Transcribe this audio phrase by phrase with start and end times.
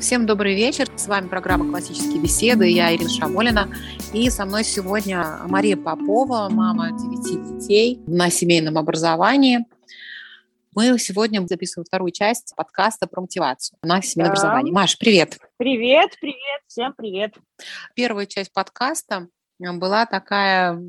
[0.00, 0.88] Всем добрый вечер.
[0.96, 2.68] С вами программа «Классические беседы».
[2.68, 3.68] Я Ирина Шамолина.
[4.14, 9.66] И со мной сегодня Мария Попова, мама девяти детей на семейном образовании.
[10.72, 14.40] Мы сегодня записываем вторую часть подкаста про мотивацию на семейном да.
[14.40, 14.72] образовании.
[14.72, 15.36] Маш, привет.
[15.56, 17.34] Привет, привет, всем привет.
[17.94, 19.26] Первая часть подкаста
[19.58, 20.80] была такая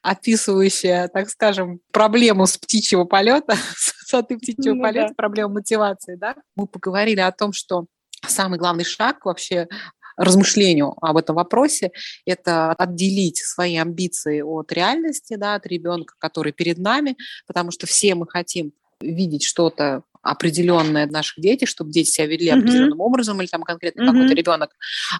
[0.00, 5.14] описывающая, так скажем, проблему с птичьего полета, с высоты птичьего ну, полета, да.
[5.14, 6.34] проблему мотивации, да?
[6.56, 7.84] Мы поговорили о том, что
[8.28, 9.68] самый главный шаг вообще
[10.16, 11.90] размышлению об этом вопросе–
[12.26, 18.14] это отделить свои амбиции от реальности, да, от ребенка, который перед нами, потому что все
[18.14, 22.58] мы хотим видеть что-то определенное наших детей, чтобы дети себя вели mm-hmm.
[22.58, 24.12] определенным образом, или там конкретно mm-hmm.
[24.12, 24.70] какой-то ребенок,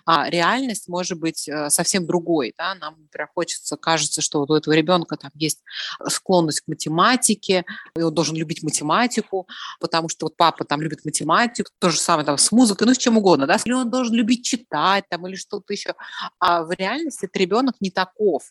[0.06, 2.54] а реальность может быть э, совсем другой.
[2.56, 2.74] Да?
[2.74, 5.62] Нам, например, хочется, кажется, что вот у этого ребенка там есть
[6.08, 7.64] склонность к математике,
[7.96, 9.46] и он должен любить математику,
[9.80, 12.98] потому что вот папа там любит математику, то же самое там с музыкой, ну с
[12.98, 15.94] чем угодно, да, или он должен любить читать там или что-то еще.
[16.38, 18.44] А в реальности этот ребенок не таков.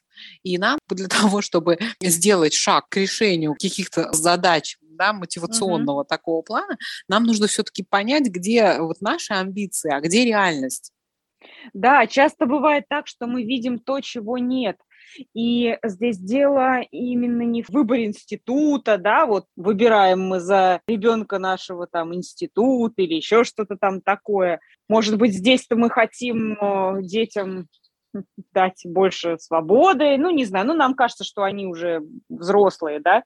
[0.43, 6.07] И нам для того, чтобы сделать шаг к решению каких-то задач да, мотивационного угу.
[6.07, 6.77] такого плана,
[7.07, 10.91] нам нужно все-таки понять, где вот наши амбиции, а где реальность.
[11.73, 14.77] Да, часто бывает так, что мы видим то, чего нет.
[15.33, 21.87] И здесь дело именно не в выборе института, да, вот выбираем мы за ребенка нашего
[21.87, 24.59] там институт или еще что-то там такое.
[24.89, 27.67] Может быть, здесь-то мы хотим э, детям
[28.53, 30.17] дать больше свободы.
[30.17, 33.23] Ну, не знаю, ну, нам кажется, что они уже взрослые, да,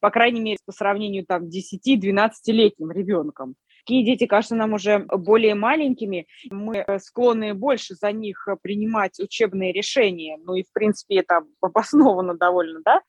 [0.00, 3.54] по крайней мере, по сравнению там 10-12-летним ребенком.
[3.86, 9.72] Такие дети кажутся нам уже более маленькими, мы э, склонны больше за них принимать учебные
[9.72, 13.02] решения, ну и, в принципе, это обосновано довольно, да,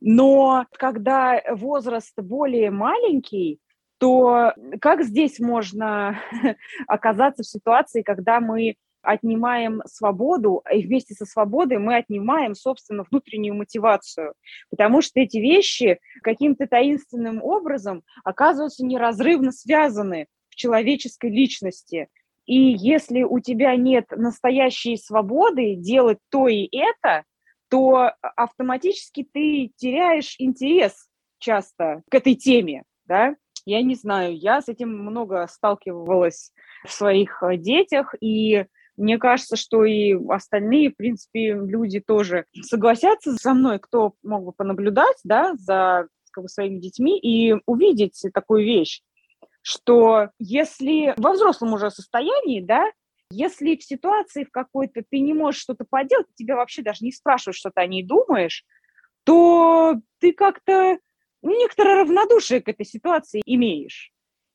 [0.00, 3.60] но когда возраст более маленький,
[3.98, 6.18] то как здесь можно
[6.88, 13.54] оказаться в ситуации, когда мы отнимаем свободу, и вместе со свободой мы отнимаем, собственно, внутреннюю
[13.54, 14.34] мотивацию,
[14.70, 22.08] потому что эти вещи каким-то таинственным образом оказываются неразрывно связаны в человеческой личности.
[22.44, 27.24] И если у тебя нет настоящей свободы делать то и это,
[27.68, 31.08] то автоматически ты теряешь интерес
[31.38, 33.36] часто к этой теме, да?
[33.64, 36.52] Я не знаю, я с этим много сталкивалась
[36.84, 38.66] в своих э, детях, и
[38.96, 44.52] мне кажется, что и остальные, в принципе, люди тоже согласятся со мной, кто мог бы
[44.52, 49.02] понаблюдать, да, за как бы, своими детьми и увидеть такую вещь,
[49.62, 52.90] что если во взрослом уже состоянии, да,
[53.30, 57.56] если в ситуации в какой-то ты не можешь что-то поделать, тебя вообще даже не спрашивают,
[57.56, 58.64] что ты о ней думаешь,
[59.24, 60.98] то ты как-то
[61.42, 64.11] ну, некоторое равнодушие к этой ситуации имеешь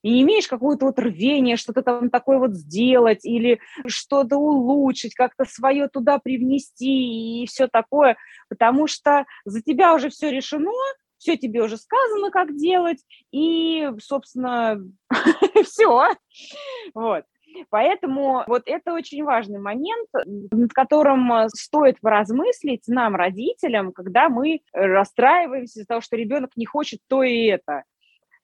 [0.08, 5.44] и не имеешь какое-то вот рвение что-то там такое вот сделать или что-то улучшить, как-то
[5.44, 8.16] свое туда привнести и все такое,
[8.48, 10.72] потому что за тебя уже все решено,
[11.18, 13.04] все тебе уже сказано, как делать,
[13.34, 14.82] и, собственно,
[15.66, 16.08] все.
[16.94, 17.26] Вот.
[17.70, 20.08] Поэтому вот это очень важный момент,
[20.52, 27.00] над которым стоит поразмыслить нам, родителям, когда мы расстраиваемся из-за того, что ребенок не хочет
[27.10, 27.84] то и это.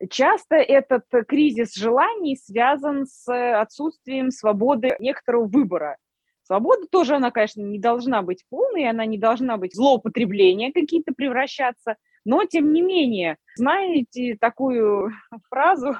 [0.09, 3.27] Часто этот кризис желаний связан с
[3.61, 5.97] отсутствием свободы некоторого выбора.
[6.43, 11.95] Свобода тоже, она, конечно, не должна быть полной, она не должна быть злоупотребления какие-то превращаться,
[12.25, 15.11] но, тем не менее, знаете такую
[15.49, 15.95] фразу,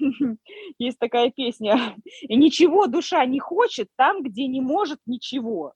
[0.78, 1.96] есть такая песня,
[2.28, 5.74] «Ничего душа не хочет там, где не может ничего».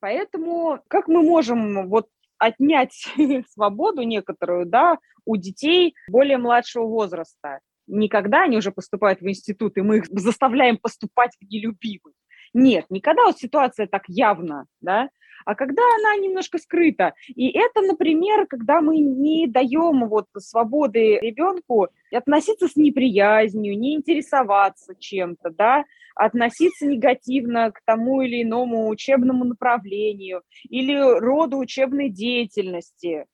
[0.00, 2.08] Поэтому как мы можем вот
[2.40, 2.92] отнять
[3.52, 7.60] свободу некоторую, да, у детей более младшего возраста.
[7.86, 12.14] Никогда они уже поступают в институт, и мы их заставляем поступать в нелюбимый.
[12.52, 15.08] Нет, никогда вот ситуация так явно, да,
[15.44, 17.14] а когда она немножко скрыта.
[17.28, 24.94] И это, например, когда мы не даем вот свободы ребенку относиться с неприязнью, не интересоваться
[24.98, 25.84] чем-то, да,
[26.14, 33.26] относиться негативно к тому или иному учебному направлению или роду учебной деятельности.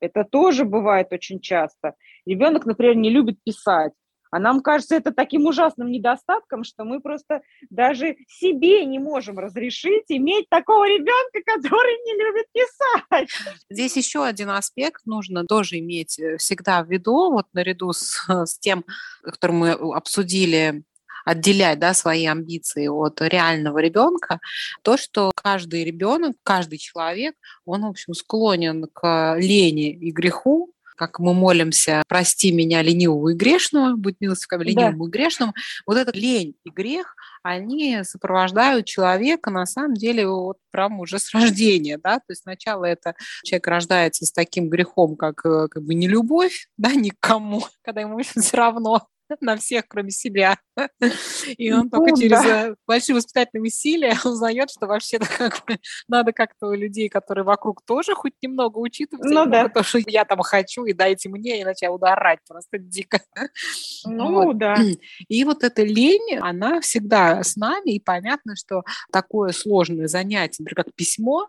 [0.00, 1.94] Это тоже бывает очень часто.
[2.26, 3.92] Ребенок, например, не любит писать.
[4.30, 10.04] А нам кажется это таким ужасным недостатком, что мы просто даже себе не можем разрешить
[10.08, 13.28] иметь такого ребенка, который не любит писать.
[13.70, 18.58] Здесь еще один аспект нужно тоже иметь э, всегда в виду, вот наряду с, с
[18.58, 18.84] тем,
[19.22, 20.84] который мы обсудили
[21.26, 24.38] отделять да, свои амбиции от реального ребенка,
[24.82, 27.34] то, что каждый ребенок, каждый человек,
[27.64, 33.34] он, в общем, склонен к лени и греху, как мы молимся, прости меня, ленивого и
[33.34, 35.08] грешного, будь милостив ко мне, ленивому да.
[35.08, 35.54] и грешному,
[35.86, 41.32] вот этот лень и грех, они сопровождают человека, на самом деле, вот прям уже с
[41.32, 43.14] рождения, да, то есть сначала это
[43.44, 48.18] человек рождается с таким грехом, как э, как бы не любовь, да, никому, когда ему
[48.18, 49.06] все равно,
[49.40, 50.56] на всех, кроме себя.
[51.56, 52.68] И он только ну через да.
[52.68, 55.78] Э, большие воспитательные усилия узнает, что вообще-то как бы
[56.08, 59.68] надо как-то у людей, которые вокруг тоже хоть немного учитывать, ну, да.
[59.68, 63.20] то, что я там хочу, и дайте мне, иначе я буду орать просто дико.
[64.04, 64.58] Ну вот.
[64.58, 64.76] да.
[65.28, 70.84] И вот эта лень, она всегда с нами, и понятно, что такое сложное занятие, например,
[70.84, 71.48] как письмо,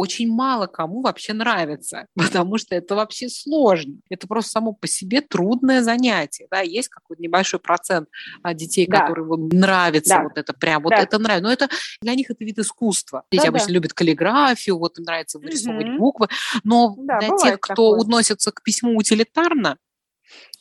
[0.00, 3.96] очень мало кому вообще нравится, потому что это вообще сложно.
[4.08, 6.46] Это просто само по себе трудное занятие.
[6.50, 6.60] Да?
[6.60, 8.08] Есть какой-то небольшой процент
[8.42, 9.02] а, детей, да.
[9.02, 10.22] которым нравится да.
[10.22, 11.02] вот это прям, вот да.
[11.02, 11.44] это нравится.
[11.44, 11.68] Но это
[12.00, 13.24] для них это вид искусства.
[13.30, 13.74] Дети да, обычно да.
[13.74, 15.98] любят каллиграфию, вот им нравится вырисовывать угу.
[15.98, 16.28] буквы.
[16.64, 18.00] Но да, для тех, кто такое.
[18.00, 19.76] относится к письму утилитарно,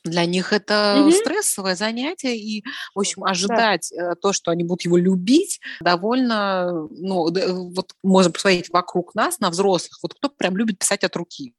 [0.03, 1.11] для них это угу.
[1.11, 2.63] стрессовое занятие, и,
[2.95, 4.11] в общем, ожидать да.
[4.11, 7.31] Э, то, что они будут его любить, довольно, ну,
[7.73, 11.53] вот можно посмотреть вокруг нас, на взрослых, вот кто прям любит писать от руки.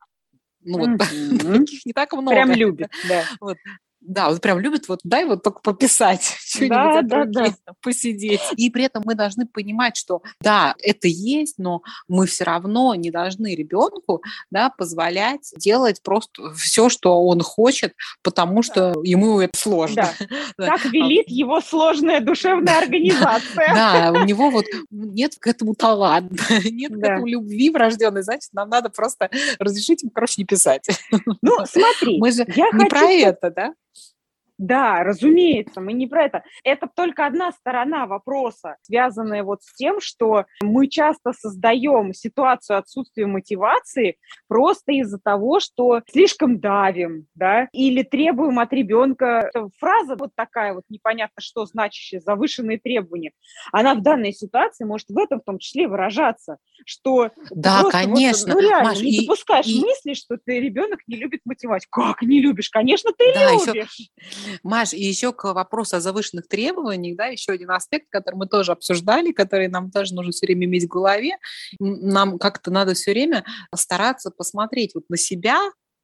[0.62, 0.98] Ну, вот,
[1.58, 2.30] таких не так много.
[2.30, 3.24] Прям любит, да.
[3.40, 3.56] Вот.
[4.00, 7.54] Да, вот прям любит вот дай вот только пописать, что-нибудь да, да, да.
[7.82, 8.40] посидеть.
[8.56, 13.10] И при этом мы должны понимать, что да, это есть, но мы все равно не
[13.10, 19.00] должны ребенку да, позволять делать просто все, что он хочет, потому что да.
[19.04, 20.08] ему это сложно.
[20.56, 20.66] Да.
[20.76, 23.74] Как велит его сложная душевная организация.
[23.74, 28.70] Да, у него вот нет к этому таланта, нет к этому любви врожденной, значит, нам
[28.70, 30.88] надо просто разрешить ему, короче, не писать.
[31.42, 33.74] Ну, смотри, мы же не про это, да?
[34.60, 36.42] Да, разумеется, мы не про это.
[36.64, 43.24] Это только одна сторона вопроса, связанная вот с тем, что мы часто создаем ситуацию отсутствия
[43.24, 44.18] мотивации
[44.48, 49.50] просто из-за того, что слишком давим, да, или требуем от ребенка.
[49.78, 53.32] Фраза вот такая вот непонятно что значащая, завышенные требования,
[53.72, 58.62] она в данной ситуации может в этом в том числе выражаться, что да, конечно, вот,
[58.62, 59.80] ну реально Маш, не и, допускаешь и...
[59.80, 62.02] мысли, что ты ребенок не любит математику.
[62.02, 62.68] Как не любишь?
[62.68, 64.10] Конечно, ты да, любишь.
[64.49, 68.46] Еще Маш, и еще к вопросу о завышенных требованиях, да, еще один аспект, который мы
[68.46, 71.36] тоже обсуждали, который нам тоже нужно все время иметь в голове.
[71.78, 73.44] Нам как-то надо все время
[73.74, 75.60] стараться посмотреть вот на себя,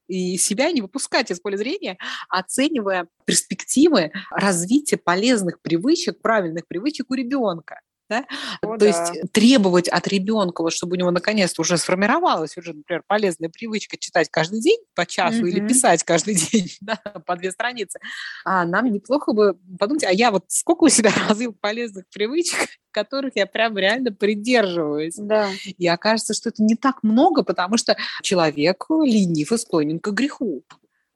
[0.09, 1.99] и себя не выпускать из поля зрения,
[2.29, 7.81] оценивая перспективы развития полезных привычек, правильных привычек у ребенка.
[8.09, 8.25] Да?
[8.63, 8.87] О, То да.
[8.87, 13.97] есть требовать от ребенка, вот, чтобы у него наконец-то уже сформировалась уже, например, полезная привычка
[13.97, 15.49] читать каждый день по часу mm-hmm.
[15.49, 17.99] или писать каждый день да, по две страницы,
[18.45, 23.33] а нам неплохо бы подумать, а я вот сколько у себя развил полезных привычек, которых
[23.35, 25.17] я прям реально придерживаюсь.
[25.17, 25.51] Да.
[25.65, 30.65] И окажется, что это не так много, потому что человек ленив и склонен к греху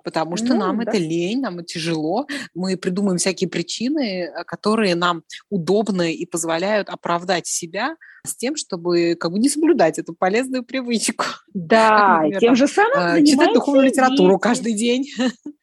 [0.02, 0.84] потому что ну, нам да.
[0.84, 2.26] это лень, нам это тяжело.
[2.54, 9.16] Мы придумаем всякие причины, э, которые нам удобны и позволяют оправдать себя с тем, чтобы
[9.18, 11.24] как бы не соблюдать эту полезную привычку.
[11.52, 15.06] Да, как, например, тем же самым э, читать духовную литературу каждый день.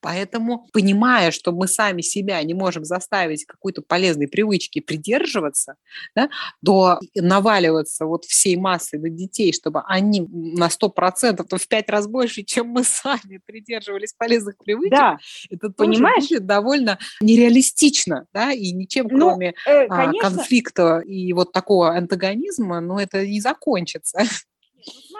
[0.00, 5.74] Поэтому, понимая, что мы сами себя не можем заставить какой-то полезной привычки придерживаться,
[6.14, 6.30] да,
[6.64, 12.06] то наваливаться вот всей массой на детей, чтобы они на 100%, то в пять раз
[12.06, 15.18] больше, чем мы сами придерживались полезных привычек, да.
[15.50, 16.28] это Понимаешь?
[16.28, 22.80] будет довольно нереалистично, да, и ничем, ну, кроме э, а, конфликта и вот такого антагонизма,
[22.80, 24.22] ну, это не закончится.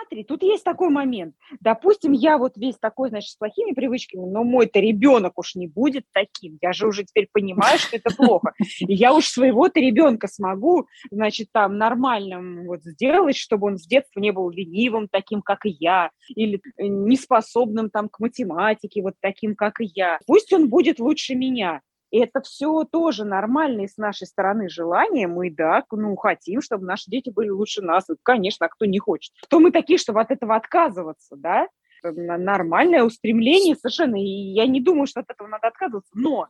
[0.09, 1.35] Смотри, тут есть такой момент.
[1.61, 6.05] Допустим, я вот весь такой, значит, с плохими привычками, но мой-то ребенок уж не будет
[6.13, 6.59] таким.
[6.63, 8.55] Я же уже теперь понимаю, что это плохо.
[8.79, 14.21] И я уж своего-то ребенка смогу, значит, там нормальным вот сделать, чтобы он с детства
[14.21, 19.55] не был ленивым, таким, как и я, или э, неспособным там к математике, вот таким,
[19.55, 20.21] как и я.
[20.27, 21.83] Пусть он будет лучше меня.
[22.11, 25.29] И это все тоже нормальные с нашей стороны желания.
[25.29, 28.07] Мы, да, ну, хотим, чтобы наши дети были лучше нас.
[28.23, 29.35] конечно, а кто не хочет?
[29.43, 31.69] Кто мы такие, чтобы от этого отказываться, да?
[32.03, 34.17] Нормальное устремление совершенно.
[34.17, 36.13] И я не думаю, что от этого надо отказываться.
[36.15, 36.49] Но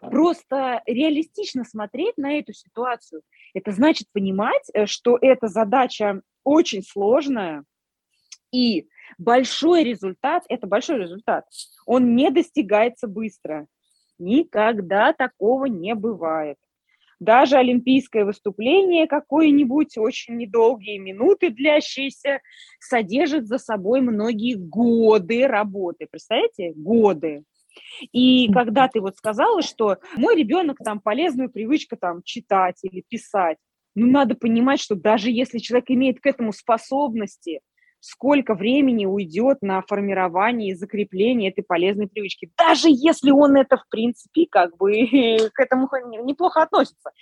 [0.00, 3.22] просто реалистично смотреть на эту ситуацию,
[3.54, 7.64] это значит понимать, э, что эта задача очень сложная,
[8.54, 11.44] и большой результат, это большой результат,
[11.86, 13.66] он не достигается быстро.
[14.18, 16.56] Никогда такого не бывает.
[17.20, 22.40] Даже олимпийское выступление какое-нибудь, очень недолгие минуты длящиеся,
[22.80, 26.06] содержит за собой многие годы работы.
[26.10, 26.72] Представляете?
[26.74, 27.44] Годы.
[28.12, 33.58] И когда ты вот сказала, что мой ребенок там полезную привычку там читать или писать,
[33.94, 37.60] ну надо понимать, что даже если человек имеет к этому способности,
[38.04, 42.50] сколько времени уйдет на формирование и закрепление этой полезной привычки.
[42.58, 44.92] Даже если он это, в принципе, как бы
[45.54, 45.88] к этому
[46.24, 47.12] неплохо относится.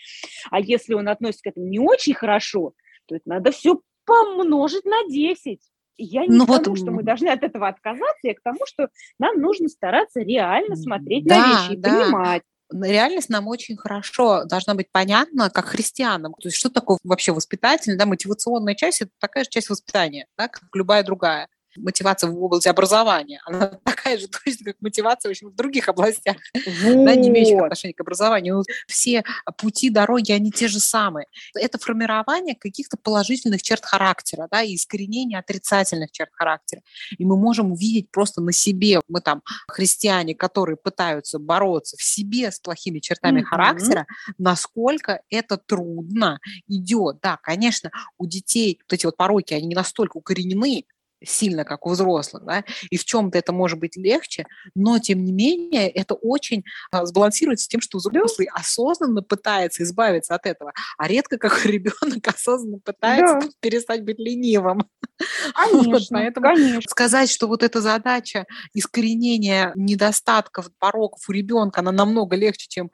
[0.50, 2.72] А если он относится к этому не очень хорошо,
[3.06, 5.60] то это надо все помножить на 10.
[5.98, 6.64] Я не ну, к вот...
[6.64, 8.88] тому, что мы должны от этого отказаться, я к тому, что
[9.20, 11.90] нам нужно стараться реально смотреть да, на вещи и да.
[11.90, 16.34] понимать, реальность нам очень хорошо должна быть понятна как христианам.
[16.34, 20.48] То есть что такое вообще воспитательная, да, мотивационная часть– это такая же часть воспитания, да,
[20.48, 23.40] как любая другая мотивация в области образования.
[23.46, 27.04] Она такая же точно, как мотивация в, общем, в других областях, вот.
[27.04, 28.64] да, не имеющих отношения к образованию.
[28.86, 29.24] Все
[29.58, 31.26] пути, дороги, они те же самые.
[31.54, 36.82] Это формирование каких-то положительных черт характера, да, и искоренение отрицательных черт характера.
[37.16, 42.50] И мы можем увидеть просто на себе, мы там христиане, которые пытаются бороться в себе
[42.50, 43.44] с плохими чертами mm-hmm.
[43.44, 44.06] характера,
[44.38, 46.38] насколько это трудно
[46.68, 47.18] идет.
[47.22, 50.84] Да, конечно, у детей вот эти вот пороки, они не настолько укоренены,
[51.24, 55.32] сильно, как у взрослых, да, и в чем-то это может быть легче, но, тем не
[55.32, 61.08] менее, это очень а, сбалансируется с тем, что взрослый осознанно пытается избавиться от этого, а
[61.08, 63.52] редко как ребенок осознанно пытается да.
[63.60, 64.88] перестать быть ленивым.
[65.54, 66.82] Конечно, вот, поэтому конечно.
[66.88, 72.90] сказать, что вот эта задача искоренения недостатков, пороков у ребенка, она намного легче, чем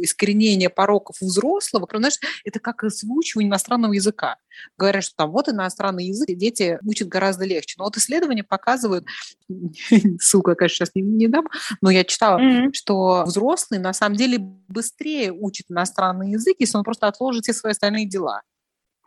[0.00, 4.36] искоренение пороков у взрослого, знаешь, это как озвучивание иностранного языка.
[4.76, 7.74] Говорят, что там вот иностранный язык, дети учат гораздо легче легче.
[7.78, 9.06] Но вот исследования показывают,
[10.20, 11.46] ссылку я, конечно, сейчас не, не дам,
[11.80, 12.72] но я читала, mm-hmm.
[12.72, 17.72] что взрослый на самом деле быстрее учит иностранный язык, если он просто отложит все свои
[17.72, 18.42] остальные дела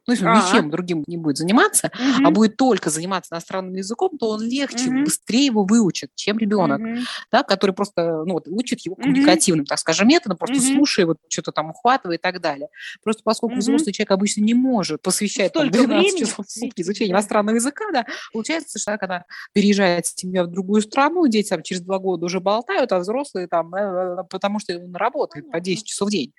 [0.07, 0.47] ну, если он А-а.
[0.47, 2.27] ничем другим не будет заниматься, угу.
[2.27, 5.03] а будет только заниматься иностранным языком, то он легче, угу.
[5.03, 7.05] быстрее его выучит, чем ребенок, угу.
[7.31, 9.67] да, который просто ну, вот, учит его коммуникативным, угу.
[9.67, 10.75] так скажем, методом, просто угу.
[10.75, 12.69] слушая, вот, что-то там ухватывает и так далее.
[13.03, 13.61] Просто поскольку угу.
[13.61, 16.19] взрослый человек обычно не может посвящать там, 12 времени?
[16.19, 21.27] часов в сутки изучению иностранного языка, да, получается, что когда переезжает семья в другую страну,
[21.27, 24.95] дети там через два года уже болтают, а взрослые там, э, э, потому что он
[24.95, 26.33] работает по 10 часов в день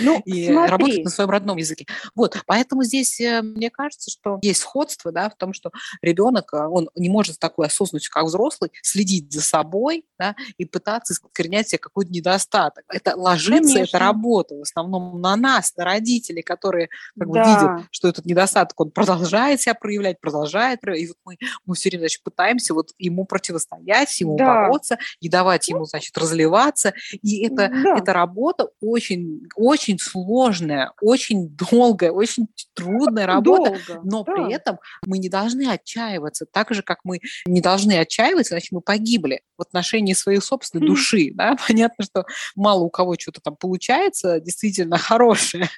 [0.00, 0.70] ну, и смотри.
[0.70, 1.86] работает на своем родном языке.
[2.14, 5.70] Вот, поэтому здесь здесь, э, мне кажется, что есть сходство да, в том, что
[6.02, 10.64] ребенок, э, он не может с такой осознанностью, как взрослый, следить за собой да, и
[10.64, 12.84] пытаться искоренять себе какой-то недостаток.
[12.88, 13.96] Это ложится, Конечно.
[13.96, 17.32] это работа в основном на нас, на родителей, которые как да.
[17.32, 21.04] бы видят, что этот недостаток, он продолжает себя проявлять, продолжает проявлять.
[21.04, 21.36] И вот мы,
[21.66, 24.46] мы все время значит, пытаемся вот ему противостоять, ему да.
[24.46, 26.94] бороться, не давать ему, значит, разливаться.
[27.22, 27.98] И это, да.
[27.98, 34.32] эта работа очень, очень сложная, очень долгая, очень трудная трудная работа, Долго, но да.
[34.32, 38.80] при этом мы не должны отчаиваться, так же, как мы не должны отчаиваться, значит, мы
[38.80, 41.30] погибли в отношении своей собственной mm души.
[41.34, 41.56] Да?
[41.68, 42.24] Понятно, что
[42.54, 45.68] мало у кого что-то там получается действительно хорошее,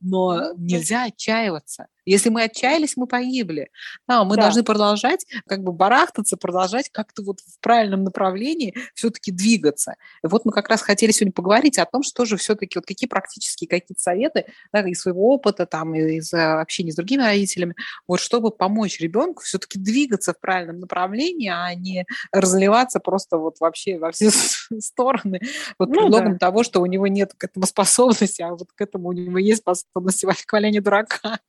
[0.00, 1.86] но нельзя отчаиваться.
[2.04, 3.70] Если мы отчаялись, мы погибли.
[4.08, 4.42] Да, мы да.
[4.42, 9.94] должны продолжать как бы барахтаться, продолжать как-то вот в правильном направлении все-таки двигаться.
[10.24, 13.08] И вот мы как раз хотели сегодня поговорить о том, что же все-таки, вот какие
[13.08, 16.32] практические какие-то советы да, из своего опыта, там, из
[16.62, 17.74] общения с другими родителями,
[18.06, 23.98] вот чтобы помочь ребенку все-таки двигаться в правильном направлении, а не разливаться просто вот вообще
[23.98, 24.30] во все
[24.78, 25.40] стороны
[25.76, 26.38] под ну, предлогом да.
[26.38, 29.60] того, что у него нет к этому способности, а вот к этому у него есть
[29.60, 31.40] способность валяния дурака.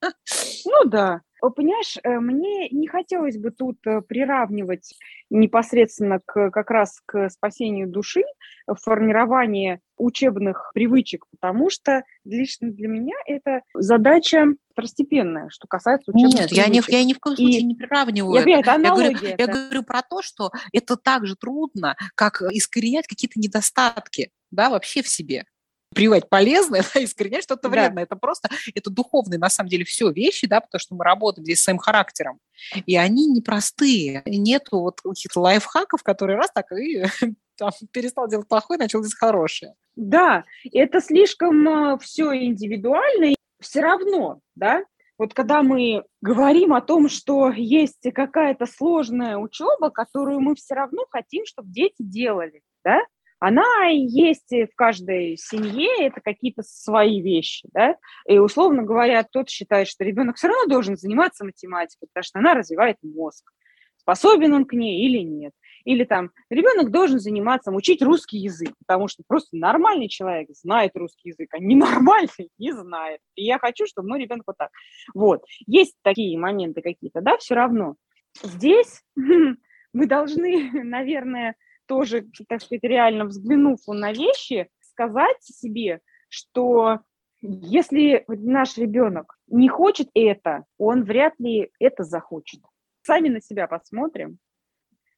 [0.65, 1.21] Ну да.
[1.49, 4.93] Понимаешь, э, мне не хотелось бы тут э, приравнивать
[5.29, 8.23] непосредственно к, как раз к спасению души,
[8.65, 16.33] в формировании учебных привычек, потому что лично для меня это задача второстепенная, что касается учебных
[16.33, 16.65] Нет, привычек.
[16.65, 18.71] я, не, я ни в коем случае и не приравниваю я, это.
[18.71, 19.35] это я, говорю, это.
[19.37, 25.01] я говорю про то, что это так же трудно, как искоренять какие-то недостатки да, вообще
[25.01, 25.45] в себе
[25.93, 28.03] прививать полезное, да, искоренять что-то вредное.
[28.03, 28.13] Да.
[28.13, 31.59] Это просто, это духовные, на самом деле, все вещи, да, потому что мы работаем здесь
[31.59, 32.39] с своим характером.
[32.85, 34.23] И они непростые.
[34.25, 37.03] Нету вот каких-то лайфхаков, которые раз так и
[37.57, 39.73] там, перестал делать плохое, начал делать хорошее.
[39.95, 43.35] Да, это слишком э, все индивидуально.
[43.59, 44.83] Все равно, да,
[45.17, 51.05] вот когда мы говорим о том, что есть какая-то сложная учеба, которую мы все равно
[51.09, 52.99] хотим, чтобы дети делали, да,
[53.45, 59.89] она есть в каждой семье, это какие-то свои вещи, да, и, условно говоря, тот считает,
[59.89, 63.51] что ребенок все равно должен заниматься математикой, потому что она развивает мозг,
[63.97, 65.51] способен он к ней или нет.
[65.83, 71.31] Или там ребенок должен заниматься, учить русский язык, потому что просто нормальный человек знает русский
[71.31, 73.19] язык, а ненормальный не знает.
[73.35, 74.69] И я хочу, чтобы мой ребенок вот так.
[75.13, 75.43] Вот.
[75.67, 77.95] Есть такие моменты какие-то, да, все равно.
[78.41, 86.99] Здесь мы должны, наверное, тоже, так сказать, реально взглянув на вещи, сказать себе, что
[87.41, 92.61] если наш ребенок не хочет это, он вряд ли это захочет.
[93.01, 94.37] Сами на себя посмотрим.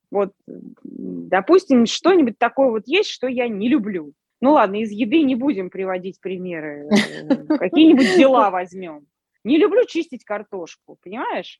[0.09, 4.13] Вот, допустим, что-нибудь такое вот есть, что я не люблю.
[4.41, 6.89] Ну ладно, из еды не будем приводить примеры.
[6.89, 9.07] Э, какие-нибудь дела возьмем.
[9.43, 11.59] Не люблю чистить картошку, понимаешь?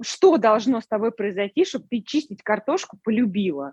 [0.00, 3.72] Что должно с тобой произойти, чтобы ты чистить картошку полюбила?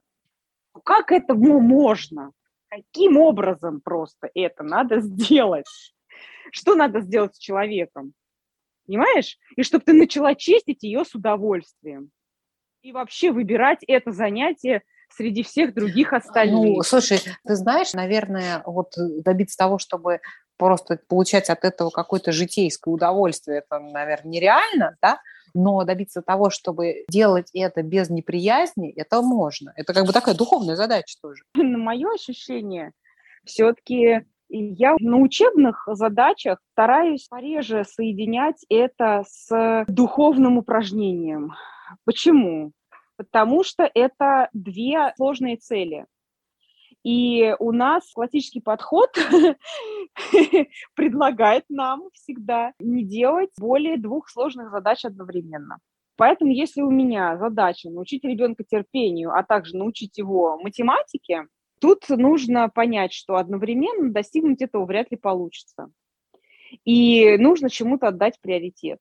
[0.84, 2.32] Как это можно?
[2.70, 5.66] Каким образом просто это надо сделать?
[6.52, 8.14] Что надо сделать с человеком?
[8.86, 9.38] Понимаешь?
[9.56, 12.10] И чтобы ты начала чистить ее с удовольствием.
[12.82, 16.78] И вообще выбирать это занятие среди всех других остальных.
[16.78, 20.20] Ну, слушай, ты знаешь, наверное, вот добиться того, чтобы
[20.58, 25.20] просто получать от этого какое-то житейское удовольствие, это, наверное, нереально, да,
[25.54, 29.74] но добиться того, чтобы делать это без неприязни, это можно.
[29.76, 31.44] Это как бы такая духовная задача тоже.
[31.56, 32.92] На мое ощущение,
[33.46, 41.54] все-таки я на учебных задачах стараюсь пореже соединять это с духовным упражнением.
[42.06, 42.72] Почему?
[43.16, 46.06] Потому что это две сложные цели.
[47.04, 49.10] И у нас классический подход
[50.96, 55.80] предлагает нам всегда не делать более двух сложных задач одновременно.
[56.16, 61.48] Поэтому если у меня задача научить ребенка терпению, а также научить его математике,
[61.82, 65.90] тут нужно понять, что одновременно достигнуть этого вряд ли получится.
[66.86, 69.00] И нужно чему-то отдать приоритет.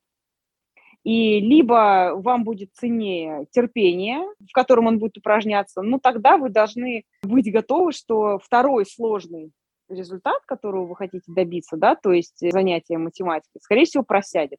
[1.04, 7.04] И либо вам будет ценнее терпение, в котором он будет упражняться, ну тогда вы должны
[7.22, 9.50] быть готовы, что второй сложный
[9.88, 14.58] результат, которого вы хотите добиться, да, то есть занятие математикой, скорее всего, просядет.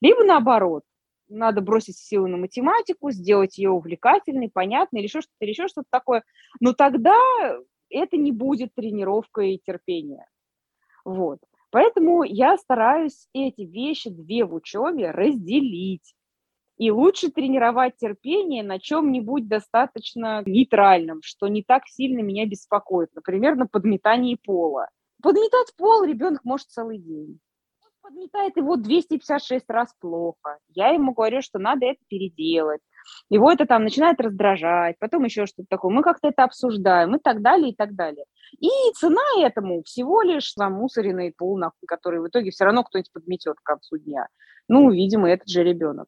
[0.00, 0.84] Либо наоборот,
[1.28, 5.86] надо бросить силы на математику, сделать ее увлекательной, понятной, или еще что-то, или еще что-то
[5.90, 6.24] такое.
[6.60, 7.16] Но тогда
[7.88, 10.26] это не будет тренировкой терпения.
[11.04, 11.38] Вот.
[11.70, 16.14] Поэтому я стараюсь эти вещи, две в учебе, разделить.
[16.76, 23.10] И лучше тренировать терпение на чем-нибудь достаточно нейтральном, что не так сильно меня беспокоит.
[23.14, 24.88] Например, на подметании пола.
[25.22, 27.38] Подметать пол ребенок может целый день.
[28.00, 30.58] подметает его 256 раз плохо.
[30.68, 32.80] Я ему говорю, что надо это переделать
[33.28, 35.92] его это там начинает раздражать, потом еще что-то такое.
[35.92, 38.24] Мы как-то это обсуждаем и так далее, и так далее.
[38.58, 43.62] И цена этому всего лишь замусоренный пол, который в итоге все равно кто-нибудь подметет к
[43.62, 44.26] концу дня.
[44.68, 46.06] Ну, видимо, этот же ребенок,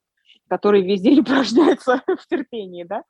[0.48, 3.04] который весь день упражняется в терпении, да,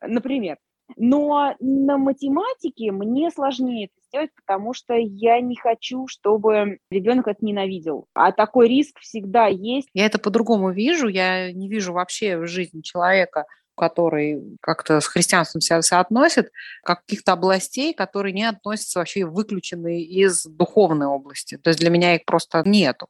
[0.00, 0.58] например.
[0.96, 7.44] Но на математике мне сложнее это сделать, потому что я не хочу, чтобы ребенок это
[7.44, 8.06] ненавидел.
[8.14, 9.88] А такой риск всегда есть.
[9.94, 11.08] Я это по-другому вижу.
[11.08, 16.50] Я не вижу вообще в жизни человека, который как-то с христианством себя соотносит,
[16.82, 21.56] как каких-то областей, которые не относятся вообще выключены из духовной области.
[21.56, 23.08] То есть для меня их просто нету.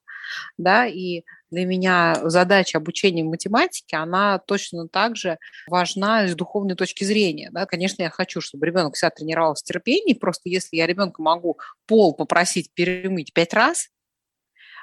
[0.56, 7.04] Да, и для меня задача обучения математике, она точно так же важна с духовной точки
[7.04, 7.50] зрения.
[7.52, 7.66] Да?
[7.66, 12.14] Конечно, я хочу, чтобы ребенок себя тренировал в терпении, просто если я ребенка могу пол
[12.14, 13.88] попросить перемыть пять раз,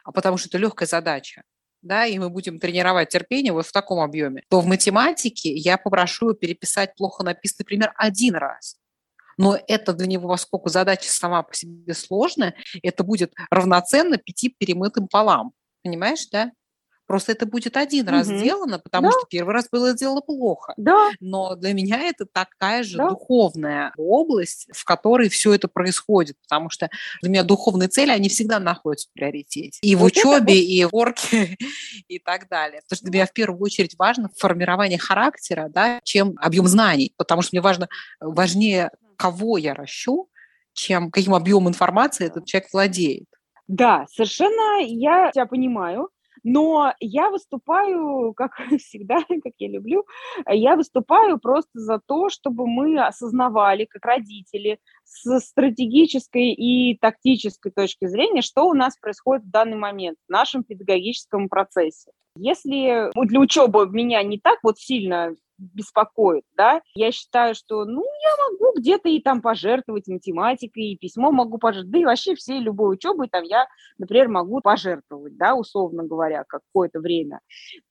[0.04, 1.44] а потому что это легкая задача,
[1.82, 6.30] да, и мы будем тренировать терпение вот в таком объеме, то в математике я попрошу
[6.30, 8.78] его переписать плохо написанный пример один раз.
[9.38, 15.08] Но это для него, поскольку задача сама по себе сложная, это будет равноценно пяти перемытым
[15.08, 15.54] полам.
[15.82, 16.52] Понимаешь, да?
[17.10, 18.12] Просто это будет один угу.
[18.12, 19.14] раз сделано, потому да.
[19.14, 20.76] что первый раз было сделано плохо.
[20.78, 21.10] Да.
[21.20, 23.10] Но для меня это такая же да.
[23.10, 26.88] духовная область, в которой все это происходит, потому что
[27.24, 29.80] для меня духовные цели, они всегда находятся в приоритете.
[29.82, 30.72] И в вот учебе, это...
[30.72, 31.58] и в орке,
[32.08, 32.82] и так далее.
[32.84, 37.42] Потому что для меня в первую очередь важно формирование характера, да, чем объем знаний, потому
[37.42, 40.30] что мне важно, важнее, кого я ращу,
[40.74, 43.26] чем каким объемом информации этот человек владеет.
[43.68, 46.10] Да, совершенно я тебя понимаю.
[46.44, 50.06] Но я выступаю, как всегда, как я люблю,
[50.48, 58.06] я выступаю просто за то, чтобы мы осознавали, как родители, с стратегической и тактической точки
[58.08, 62.12] зрения, что у нас происходит в данный момент в нашем педагогическом процессе.
[62.36, 68.52] Если для учебы меня не так вот сильно беспокоит, да, я считаю, что, ну, я
[68.52, 72.96] могу где-то и там пожертвовать математикой, и письмо могу пожертвовать, да и вообще всей любой
[72.96, 73.68] учебой там я,
[73.98, 77.42] например, могу пожертвовать, да, условно говоря, какое-то время,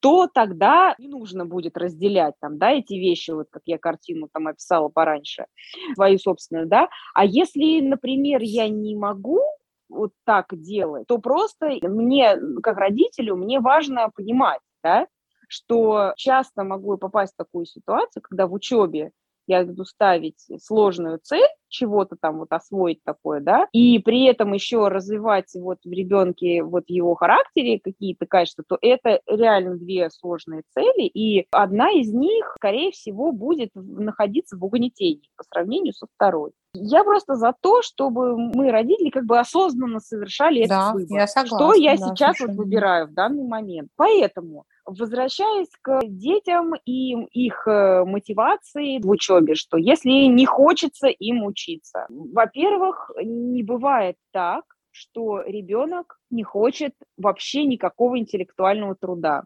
[0.00, 4.48] то тогда не нужно будет разделять там, да, эти вещи, вот как я картину там
[4.48, 5.46] описала пораньше,
[5.94, 9.40] свою собственную, да, а если, например, я не могу
[9.88, 15.07] вот так делать, то просто мне, как родителю, мне важно понимать, да,
[15.48, 19.11] что часто могу попасть в такую ситуацию, когда в учебе
[19.48, 24.88] я буду ставить сложную цель, чего-то там вот освоить такое, да, и при этом еще
[24.88, 31.06] развивать вот в ребенке вот его характере какие-то качества, то это реально две сложные цели,
[31.06, 36.52] и одна из них, скорее всего, будет находиться в угнетении по сравнению со второй.
[36.74, 41.18] Я просто за то, чтобы мы, родители, как бы осознанно совершали да, этот выбор.
[41.20, 42.52] Я согласна, что я да, сейчас совершенно.
[42.52, 43.88] вот выбираю в данный момент.
[43.96, 51.44] Поэтому Возвращаясь к детям и их э, мотивации в учебе, что если не хочется им
[51.44, 59.44] учиться, во-первых, не бывает так, что ребенок не хочет вообще никакого интеллектуального труда.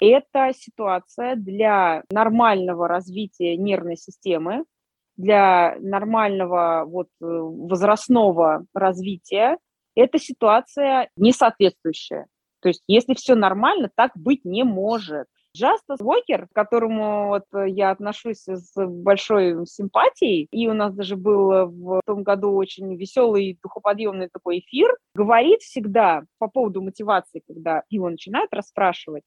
[0.00, 4.64] Это ситуация для нормального развития нервной системы,
[5.16, 9.58] для нормального вот, э, возрастного развития.
[9.94, 12.26] Это ситуация несоответствующая.
[12.60, 15.26] То есть если все нормально, так быть не может.
[15.56, 21.66] Джастас Уокер, к которому вот я отношусь с большой симпатией, и у нас даже был
[21.66, 28.08] в том году очень веселый, духоподъемный такой эфир, говорит всегда по поводу мотивации, когда его
[28.10, 29.24] начинают расспрашивать,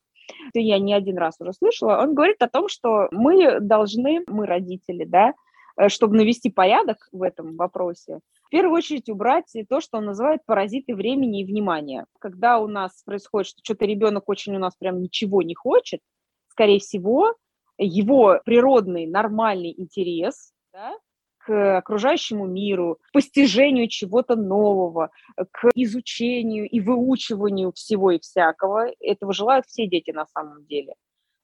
[0.53, 5.03] я не один раз уже слышала, он говорит о том, что мы должны, мы родители,
[5.03, 5.33] да,
[5.77, 8.19] Э, чтобы навести порядок в этом вопросе,
[8.51, 12.05] в первую очередь убрать то, что он называет паразиты времени и внимания.
[12.19, 16.01] Когда у нас происходит, что что-то ребенок очень у нас прям ничего не хочет,
[16.49, 17.33] скорее всего,
[17.77, 20.97] его природный нормальный интерес да,
[21.37, 25.11] к окружающему миру, к постижению чего-то нового,
[25.51, 28.91] к изучению и выучиванию всего и всякого.
[28.99, 30.95] Этого желают все дети на самом деле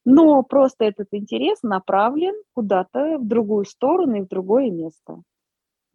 [0.04, 5.22] но просто этот интерес направлен куда-то в другую сторону и в другое место.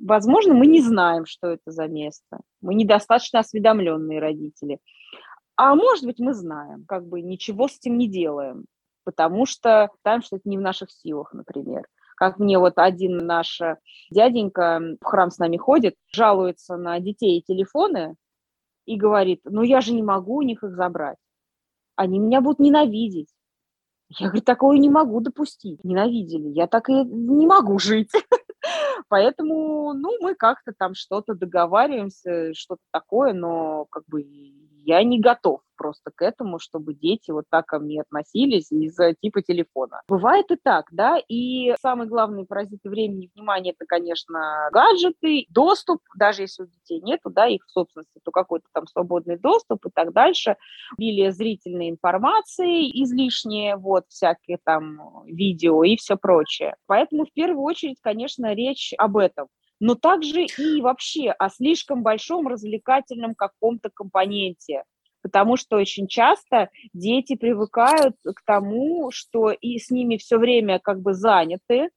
[0.06, 2.42] Возможно, мы не знаем, что это за место.
[2.62, 4.80] Мы недостаточно осведомленные родители.
[5.56, 8.66] А может быть, мы знаем, как бы ничего с этим не делаем,
[9.06, 11.88] потому что там что это не в наших силах, например.
[12.18, 13.62] Как мне вот один наш
[14.12, 18.16] дяденька в храм с нами ходит, жалуется на детей и телефоны
[18.86, 21.18] и говорит, ну я же не могу у них их забрать.
[21.96, 23.30] Они меня будут ненавидеть.
[24.10, 25.84] Я, говорю, такое не могу допустить.
[25.84, 26.50] Ненавидели.
[26.50, 28.12] Я так и не могу жить.
[29.10, 34.22] Поэтому, ну, мы как-то там что-то договариваемся, что-то такое, но как бы
[34.86, 39.42] я не готов просто к этому, чтобы дети вот так ко мне относились из-за типа
[39.42, 40.02] телефона.
[40.08, 46.00] Бывает и так, да, и самый главный паразиты времени и внимания это, конечно, гаджеты, доступ,
[46.16, 50.14] даже если у детей нету, да, их собственности, то какой-то там свободный доступ и так
[50.14, 50.58] дальше,
[50.98, 56.76] или зрительной информации излишнее, вот, всякие там видео и все прочее.
[56.86, 59.48] Поэтому в первую очередь, конечно, речь об этом
[59.84, 64.86] но также и вообще о слишком большом развлекательном каком-то компоненте.
[65.22, 71.02] Потому что очень часто дети привыкают к тому, что и с ними все время как
[71.02, 71.90] бы заняты,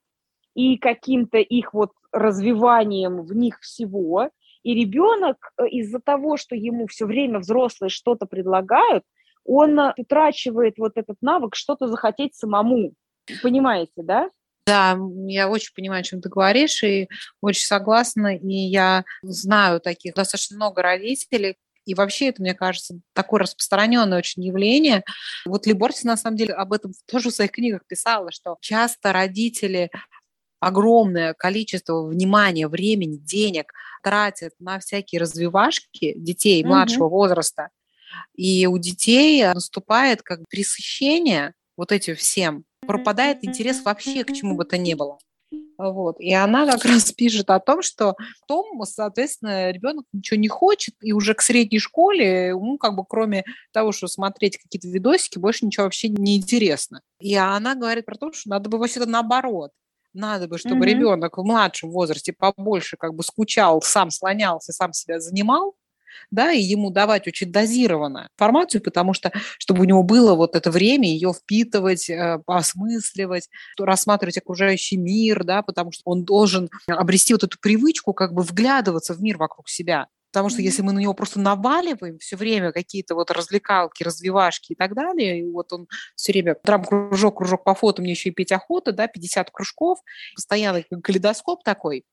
[0.54, 4.30] и каким-то их вот развиванием в них всего.
[4.64, 9.04] И ребенок э, из-за того, что ему все время взрослые что-то предлагают,
[9.44, 12.94] он утрачивает вот этот навык что-то захотеть самому.
[13.44, 14.28] Понимаете, да?
[14.66, 17.08] Да, я очень понимаю, о чем ты говоришь, и
[17.40, 18.36] очень согласна.
[18.36, 24.44] И я знаю таких достаточно много родителей, и вообще это, мне кажется, такое распространенное очень
[24.44, 25.04] явление.
[25.46, 29.90] Вот Либорти, на самом деле, об этом тоже в своих книгах писала, что часто родители
[30.58, 36.66] огромное количество внимания, времени, денег тратят на всякие развивашки детей mm-hmm.
[36.66, 37.68] младшего возраста.
[38.34, 44.64] И у детей наступает как пресыщение вот этим всем пропадает интерес вообще к чему бы
[44.64, 45.18] то ни было.
[45.78, 46.18] Вот.
[46.20, 51.12] И она как раз пишет о том, что потом, соответственно, ребенок ничего не хочет, и
[51.12, 55.84] уже к средней школе ему как бы кроме того, что смотреть какие-то видосики, больше ничего
[55.84, 57.02] вообще не интересно.
[57.20, 59.72] И она говорит про то, что надо бы вообще-то наоборот.
[60.12, 60.90] Надо бы, чтобы mm-hmm.
[60.90, 65.76] ребенок в младшем возрасте побольше как бы скучал, сам слонялся, сам себя занимал,
[66.30, 70.70] да, и ему давать очень дозированно информацию, потому что, чтобы у него было вот это
[70.70, 77.44] время ее впитывать, э, осмысливать, рассматривать окружающий мир, да, потому что он должен обрести вот
[77.44, 80.08] эту привычку как бы вглядываться в мир вокруг себя.
[80.36, 84.74] Потому что если мы на него просто наваливаем все время какие-то вот развлекалки, развивашки и
[84.74, 88.52] так далее, и вот он все время драм-кружок, кружок по фото, мне еще и петь
[88.52, 89.98] охота, да, 50 кружков,
[90.34, 92.04] постоянно калейдоскоп такой,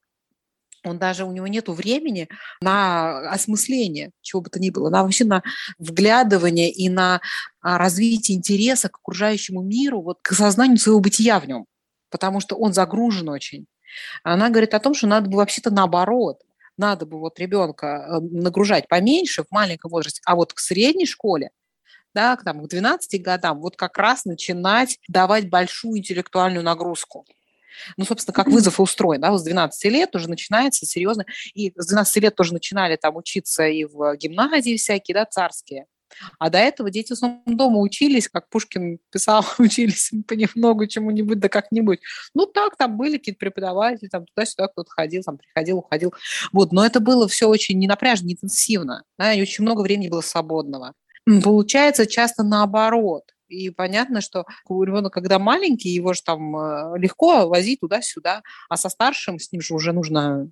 [0.84, 2.28] он даже, у него нет времени
[2.60, 5.42] на осмысление чего бы то ни было, на вообще на
[5.78, 7.20] вглядывание и на
[7.60, 11.66] а, развитие интереса к окружающему миру, вот к сознанию своего бытия в нем,
[12.10, 13.66] потому что он загружен очень.
[14.22, 16.40] Она говорит о том, что надо бы вообще-то наоборот,
[16.76, 21.50] надо бы вот ребенка э, нагружать поменьше в маленьком возрасте, а вот к средней школе,
[22.14, 27.24] да, к, там, к 12 годам, вот как раз начинать давать большую интеллектуальную нагрузку.
[27.96, 31.86] Ну, собственно, как вызов и устроен, да, с 12 лет уже начинается серьезно, и с
[31.86, 35.86] 12 лет тоже начинали там учиться и в гимназии всякие, да, царские,
[36.38, 41.48] а до этого дети в основном дома учились, как Пушкин писал, учились понемногу чему-нибудь, да
[41.48, 42.00] как-нибудь.
[42.34, 46.14] Ну так, там были какие-то преподаватели, там туда-сюда кто-то ходил, там приходил, уходил.
[46.52, 50.94] Вот, но это было все очень ненапряжно, интенсивно, да, и очень много времени было свободного.
[51.42, 53.33] Получается часто наоборот.
[53.48, 58.76] И понятно, что у ребенка, когда маленький, его же там э, легко возить туда-сюда, а
[58.76, 60.48] со старшим с ним же уже нужно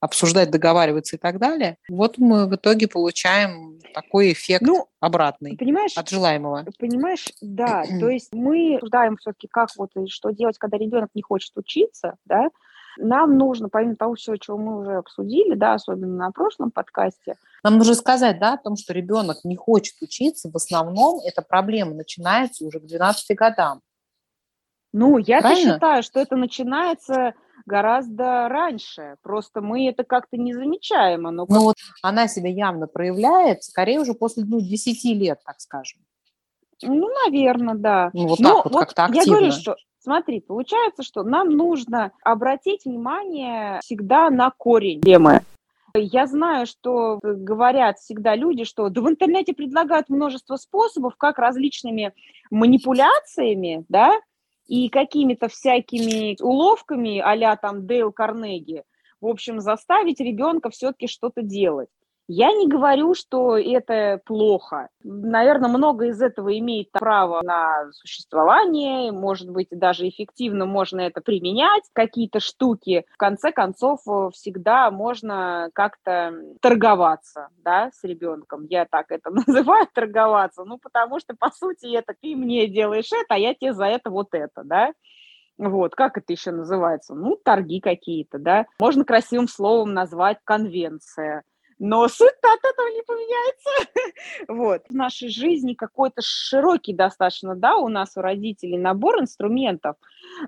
[0.00, 1.78] обсуждать, договариваться и так далее.
[1.88, 6.66] Вот мы в итоге получаем такой эффект ну, обратный понимаешь, от желаемого.
[6.78, 11.22] Понимаешь, да, то есть мы обсуждаем все-таки, как вот и что делать, когда ребенок не
[11.22, 12.50] хочет учиться, да,
[12.96, 17.36] нам нужно, помимо того всего, чего мы уже обсудили, да, особенно на прошлом подкасте.
[17.62, 21.94] Нам нужно сказать, да, о том, что ребенок не хочет учиться, в основном эта проблема
[21.94, 23.80] начинается уже к 12 годам.
[24.92, 27.34] Ну, я считаю, что это начинается
[27.66, 29.16] гораздо раньше.
[29.22, 31.26] Просто мы это как-то не замечаем.
[31.26, 36.00] Оно ну, вот она себя явно проявляет, скорее уже после ну, 10 лет, так скажем.
[36.82, 38.10] Ну, наверное, да.
[38.12, 39.24] Ну, вот Но так вот, вот как-то активно.
[39.24, 45.40] Я говорю, что Смотри, получается, что нам нужно обратить внимание всегда на корень темы.
[45.94, 52.12] Я знаю, что говорят всегда люди, что да в интернете предлагают множество способов, как различными
[52.52, 54.12] манипуляциями, да,
[54.68, 58.84] и какими-то всякими уловками а там Дейл Карнеги,
[59.20, 61.88] в общем, заставить ребенка все-таки что-то делать.
[62.28, 64.88] Я не говорю, что это плохо.
[65.04, 71.84] Наверное, много из этого имеет право на существование, может быть, даже эффективно можно это применять,
[71.92, 73.04] какие-то штуки.
[73.12, 74.00] В конце концов,
[74.32, 78.66] всегда можно как-то торговаться да, с ребенком.
[78.68, 80.64] Я так это называю, торговаться.
[80.64, 84.10] Ну, потому что, по сути, это ты мне делаешь это, а я тебе за это
[84.10, 84.92] вот это, да.
[85.58, 87.14] Вот, как это еще называется?
[87.14, 88.66] Ну, торги какие-то, да.
[88.80, 91.44] Можно красивым словом назвать конвенция
[91.78, 93.70] но суть от этого не поменяется.
[94.48, 94.82] вот.
[94.88, 99.96] В нашей жизни какой-то широкий достаточно, да, у нас у родителей набор инструментов,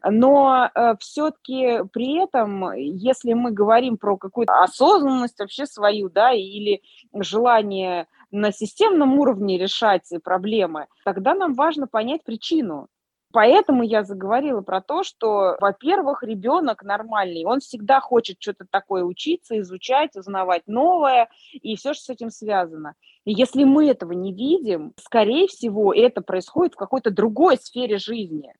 [0.02, 6.82] но э, все-таки при этом, если мы говорим про какую-то осознанность вообще свою, да, или
[7.14, 12.88] желание на системном уровне решать проблемы, тогда нам важно понять причину.
[13.30, 19.58] Поэтому я заговорила про то, что, во-первых, ребенок нормальный, он всегда хочет что-то такое учиться,
[19.60, 22.94] изучать, узнавать новое и все, что с этим связано.
[23.24, 28.54] И если мы этого не видим, скорее всего, это происходит в какой-то другой сфере жизни,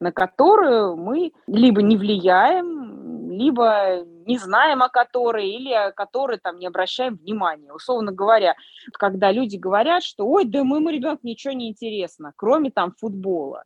[0.00, 6.58] на которую мы либо не влияем, либо не знаем о которой, или о которой там
[6.58, 7.72] не обращаем внимания.
[7.72, 8.54] Условно говоря,
[8.94, 13.64] когда люди говорят, что ой, да моему ребенку ничего не интересно, кроме там футбола.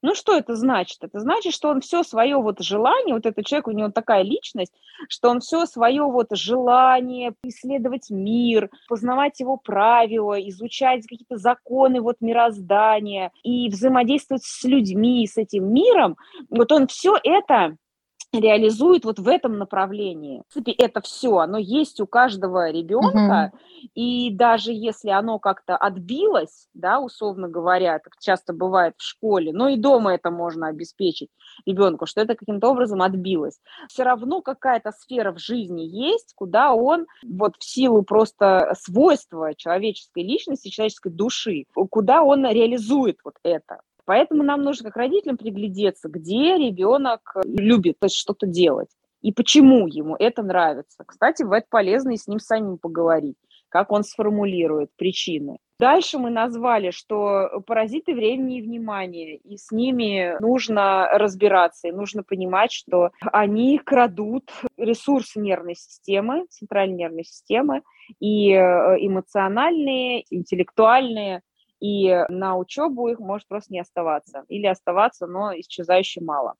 [0.00, 0.98] Ну, что это значит?
[1.02, 4.72] Это значит, что он все свое вот желание, вот этот человек, у него такая личность,
[5.08, 12.16] что он все свое вот желание исследовать мир, познавать его правила, изучать какие-то законы вот
[12.20, 16.16] мироздания и взаимодействовать с людьми, с этим миром,
[16.48, 17.76] вот он все это
[18.32, 20.42] реализует вот в этом направлении.
[20.48, 23.60] В принципе, это все, оно есть у каждого ребенка, угу.
[23.94, 29.68] и даже если оно как-то отбилось, да, условно говоря, как часто бывает в школе, но
[29.68, 31.30] и дома это можно обеспечить
[31.64, 37.06] ребенку, что это каким-то образом отбилось, все равно какая-то сфера в жизни есть, куда он
[37.24, 43.80] вот в силу просто свойства человеческой личности, человеческой души, куда он реализует вот это.
[44.08, 48.88] Поэтому нам нужно как родителям приглядеться, где ребенок любит что-то делать
[49.20, 51.04] и почему ему это нравится.
[51.06, 53.36] Кстати, в это полезно и с ним самим поговорить,
[53.68, 55.58] как он сформулирует причины.
[55.78, 62.24] Дальше мы назвали, что паразиты времени и внимания, и с ними нужно разбираться, и нужно
[62.24, 67.82] понимать, что они крадут ресурсы нервной системы, центральной нервной системы,
[68.18, 71.42] и э, эмоциональные, интеллектуальные,
[71.80, 74.44] и на учебу их может просто не оставаться.
[74.48, 76.54] Или оставаться, но исчезающе мало.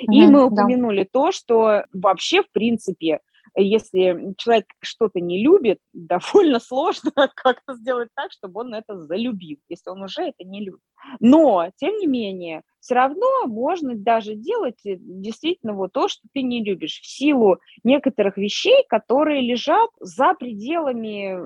[0.00, 1.08] И mm мы упомянули да.
[1.12, 3.20] то, что вообще, в принципе,
[3.56, 9.90] если человек что-то не любит, довольно сложно как-то сделать так, чтобы он это залюбил, если
[9.90, 10.80] он уже это не любит.
[11.18, 16.42] Но, тем не менее, все равно можно даже делать э, действительно вот то, что ты
[16.42, 21.38] не любишь, в силу некоторых вещей, которые лежат за пределами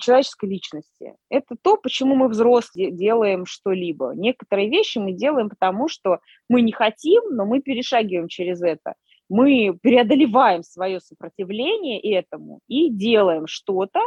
[0.00, 1.14] человеческой личности.
[1.28, 4.12] Это то, почему мы взрослые делаем что-либо.
[4.14, 8.94] Некоторые вещи мы делаем потому, что мы не хотим, но мы перешагиваем через это.
[9.28, 14.00] Мы преодолеваем свое сопротивление этому и делаем что-то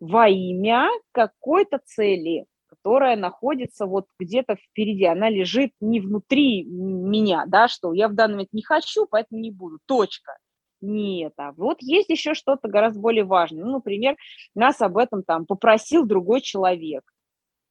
[0.00, 7.68] во имя какой-то цели, которая находится вот где-то впереди, она лежит не внутри меня, да,
[7.68, 10.36] что я в данный момент не хочу, поэтому не буду, точка.
[10.80, 13.64] Нет, а вот есть еще что-то гораздо более важное.
[13.64, 14.16] Ну, например,
[14.54, 17.04] нас об этом там попросил другой человек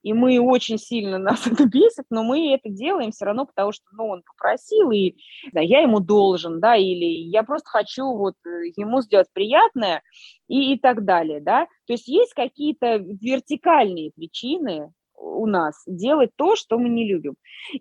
[0.02, 3.86] и мы очень сильно нас это бесит, но мы это делаем все равно, потому что,
[3.92, 5.16] ну, он попросил, и
[5.52, 10.02] да, я ему должен, да, или я просто хочу вот э, ему сделать приятное
[10.48, 11.66] и, и так далее, да.
[11.86, 17.36] То есть есть какие-то вертикальные причины у нас делать то, что мы не любим.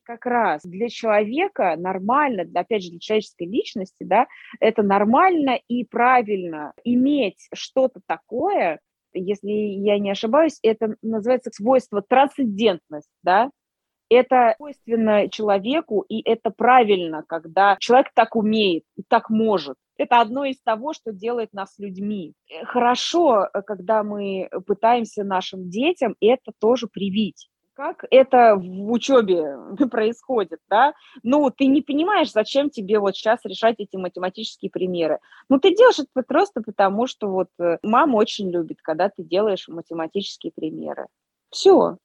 [0.04, 4.26] Как раз для человека нормально, опять же, для человеческой личности, да,
[4.60, 8.80] это нормально и правильно иметь что-то такое,
[9.14, 13.50] если я не ошибаюсь, это называется свойство трансцендентность, да,
[14.10, 19.76] это свойственно человеку, и это правильно, когда человек так умеет и так может.
[19.98, 22.32] Это одно из того, что делает нас людьми.
[22.64, 29.56] Хорошо, когда мы пытаемся нашим детям это тоже привить как это в учебе
[29.90, 35.20] происходит, да, ну, ты не понимаешь, зачем тебе вот сейчас решать эти математические примеры.
[35.48, 39.68] Ну, ты делаешь это просто потому, что вот э, мама очень любит, когда ты делаешь
[39.68, 41.06] математические примеры.
[41.50, 41.98] Все.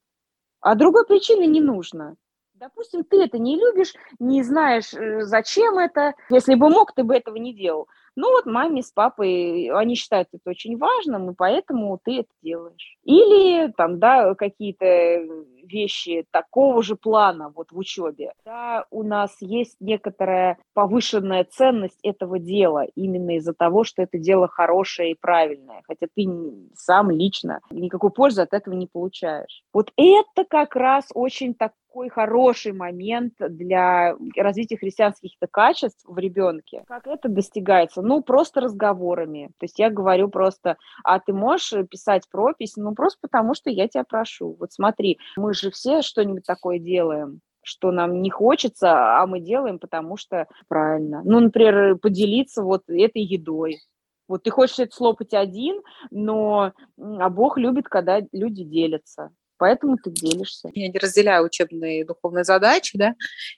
[0.61, 2.17] А другой причины не нужно.
[2.63, 6.13] Допустим, ты это не любишь, не знаешь, э, зачем это.
[6.29, 7.89] Если бы мог, ты бы этого не делал.
[8.15, 12.97] Ну вот маме с папой, они считают это очень важным, и поэтому ты это делаешь.
[13.03, 14.85] Или там, да, какие-то
[15.63, 18.33] вещи такого же плана вот в учебе.
[18.45, 24.47] Да, у нас есть некоторая повышенная ценность этого дела именно из-за того, что это дело
[24.47, 26.27] хорошее и правильное, хотя ты
[26.75, 29.63] сам лично никакой пользы от этого не получаешь.
[29.73, 36.83] Вот это как раз очень так такой хороший момент для развития христианских качеств в ребенке.
[36.87, 38.01] Как это достигается?
[38.01, 39.51] Ну, просто разговорами.
[39.59, 42.77] То есть я говорю просто, а ты можешь писать пропись?
[42.77, 44.57] Ну, просто потому, что я тебя прошу.
[44.59, 49.79] Вот смотри, мы же все что-нибудь такое делаем что нам не хочется, а мы делаем,
[49.79, 51.21] потому что правильно.
[51.23, 53.79] Ну, например, поделиться вот этой едой.
[54.27, 59.31] Вот ты хочешь это слопать один, но а Бог любит, когда люди делятся
[59.63, 60.69] поэтому ты делишься.
[60.73, 63.15] Я не разделяю учебные и духовные задачи, да.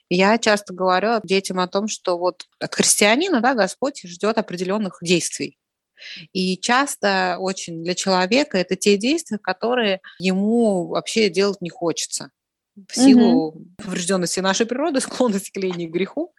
[0.08, 5.58] Я часто говорю детям о том, что вот от христианина, да, Господь ждет определенных действий.
[6.32, 12.30] И часто очень для человека это те действия, которые ему вообще делать не хочется.
[12.76, 13.66] В силу угу.
[13.78, 16.32] поврежденности нашей природы, склонности к лени и греху.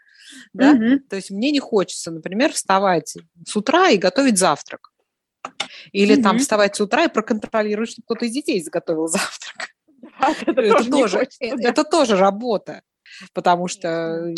[0.54, 0.72] Да?
[0.72, 1.00] Угу.
[1.10, 4.92] То есть мне не хочется, например, вставать с утра и готовить завтрак.
[5.92, 6.24] Или угу.
[6.24, 9.70] там вставать с утра и проконтролировать, чтобы кто-то из детей заготовил завтрак.
[10.46, 12.82] это, это, тоже, это тоже работа
[13.34, 14.34] потому что,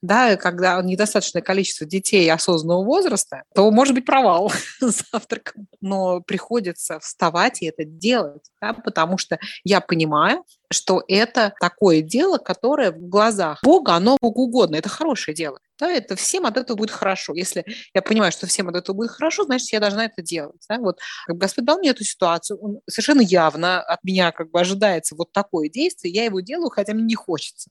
[0.00, 7.62] да, когда недостаточное количество детей осознанного возраста, то может быть провал завтраком, но приходится вставать
[7.62, 13.60] и это делать, да, потому что я понимаю, что это такое дело, которое в глазах
[13.62, 15.58] Бога, оно Богу угодно, это хорошее дело.
[15.78, 17.34] Да, это всем от этого будет хорошо.
[17.34, 17.64] Если
[17.94, 20.64] я понимаю, что всем от этого будет хорошо, значит, я должна это делать.
[20.68, 20.78] Да?
[20.78, 24.60] Вот как бы Господь дал мне эту ситуацию, он совершенно явно от меня как бы
[24.60, 27.70] ожидается вот такое действие, я его делаю, хотя мне не хочется.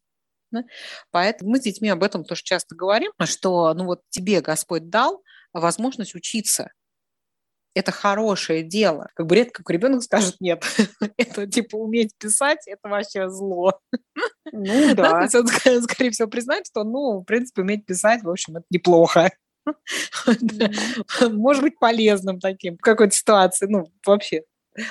[0.51, 0.63] Да?
[1.11, 5.23] Поэтому мы с детьми об этом тоже часто говорим, что ну вот тебе Господь дал
[5.53, 6.71] возможность учиться.
[7.73, 9.09] Это хорошее дело.
[9.13, 10.63] Как бы редко ребенок скажет, нет,
[11.17, 13.79] это типа уметь писать, это вообще зло.
[14.51, 15.27] Ну да.
[15.27, 15.47] да он,
[15.83, 19.31] скорее всего, признает, что, ну, в принципе, уметь писать, в общем, это неплохо.
[21.21, 24.43] Может быть полезным таким в какой-то ситуации, ну, вообще.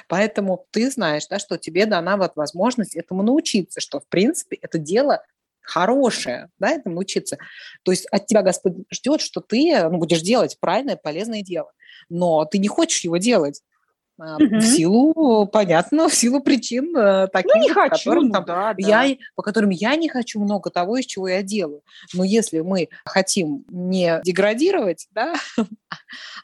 [0.08, 4.78] Поэтому ты знаешь, да, что тебе дана вот возможность этому научиться, что, в принципе, это
[4.78, 5.22] дело
[5.70, 7.38] хорошее, да, этому учиться.
[7.84, 11.70] То есть от тебя Господь ждет, что ты ну, будешь делать правильное, полезное дело,
[12.08, 13.62] но ты не хочешь его делать.
[14.20, 14.56] Угу.
[14.56, 18.44] В силу, понятно, в силу причин э, таких, ну, не хочу, по, которым, ну там,
[18.44, 19.14] да, я, да.
[19.34, 21.82] по которым я не хочу много того, из чего я делаю.
[22.12, 25.34] Но если мы хотим не деградировать, да,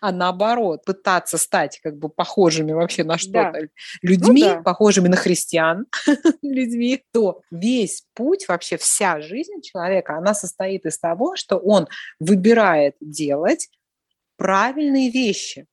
[0.00, 3.68] а наоборот пытаться стать как бы похожими вообще на что-то да.
[4.02, 4.62] людьми, ну, да.
[4.62, 5.86] похожими на христиан
[6.42, 11.88] людьми, то весь путь, вообще вся жизнь человека, она состоит из того, что он
[12.20, 13.68] выбирает делать
[14.36, 15.66] правильные вещи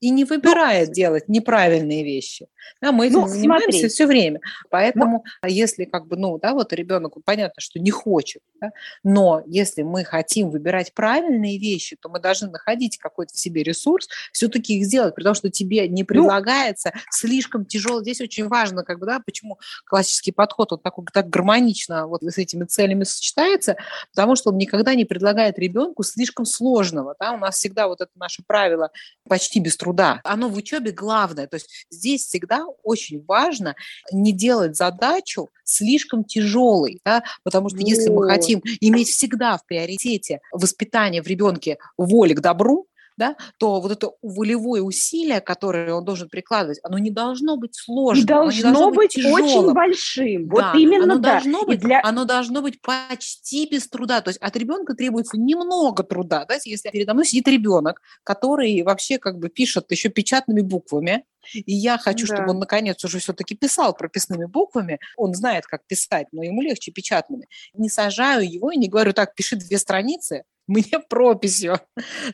[0.00, 2.48] и не ну, выбирает ну, делать неправильные вещи.
[2.80, 3.88] Да, мы этим ну, занимаемся смотри.
[3.88, 4.40] все время.
[4.70, 9.42] Поэтому, ну, если как бы, ну, да, вот ребенок, понятно, что не хочет, да, но
[9.46, 14.78] если мы хотим выбирать правильные вещи, то мы должны находить какой-то в себе ресурс, все-таки
[14.78, 18.02] их сделать, потому что тебе не ну предлагается ну, слишком тяжело.
[18.02, 22.38] Здесь очень важно, как бы, да, почему классический подход вот такой так гармонично вот с
[22.38, 23.76] этими целями сочетается,
[24.14, 27.14] потому что он никогда не предлагает ребенку слишком сложного.
[27.18, 27.32] Да?
[27.32, 28.90] У нас всегда вот это наше правило
[29.28, 30.20] почти без труда.
[30.24, 31.46] Оно в учебе главное.
[31.46, 33.74] То есть здесь всегда очень важно
[34.12, 40.40] не делать задачу слишком тяжелой, да, потому что если мы хотим иметь всегда в приоритете
[40.52, 42.86] воспитание в ребенке воли к добру,
[43.16, 48.24] да, то вот это волевое усилие, которое он должен прикладывать, оно не должно быть сложным.
[48.24, 50.48] И должно, не должно быть, быть очень большим.
[50.48, 51.32] Вот именно оно да.
[51.32, 52.00] Должно быть, для...
[52.02, 54.20] Оно должно быть почти без труда.
[54.20, 56.44] То есть от ребенка требуется немного труда.
[56.46, 56.56] Да?
[56.64, 61.96] Если передо мной сидит ребенок, который вообще как бы пишет еще печатными буквами, и я
[61.98, 62.36] хочу, да.
[62.36, 64.98] чтобы он наконец уже все-таки писал прописными буквами.
[65.16, 67.46] Он знает, как писать, но ему легче печатными.
[67.74, 71.80] Не сажаю его и не говорю, так, пиши две страницы, мне прописью,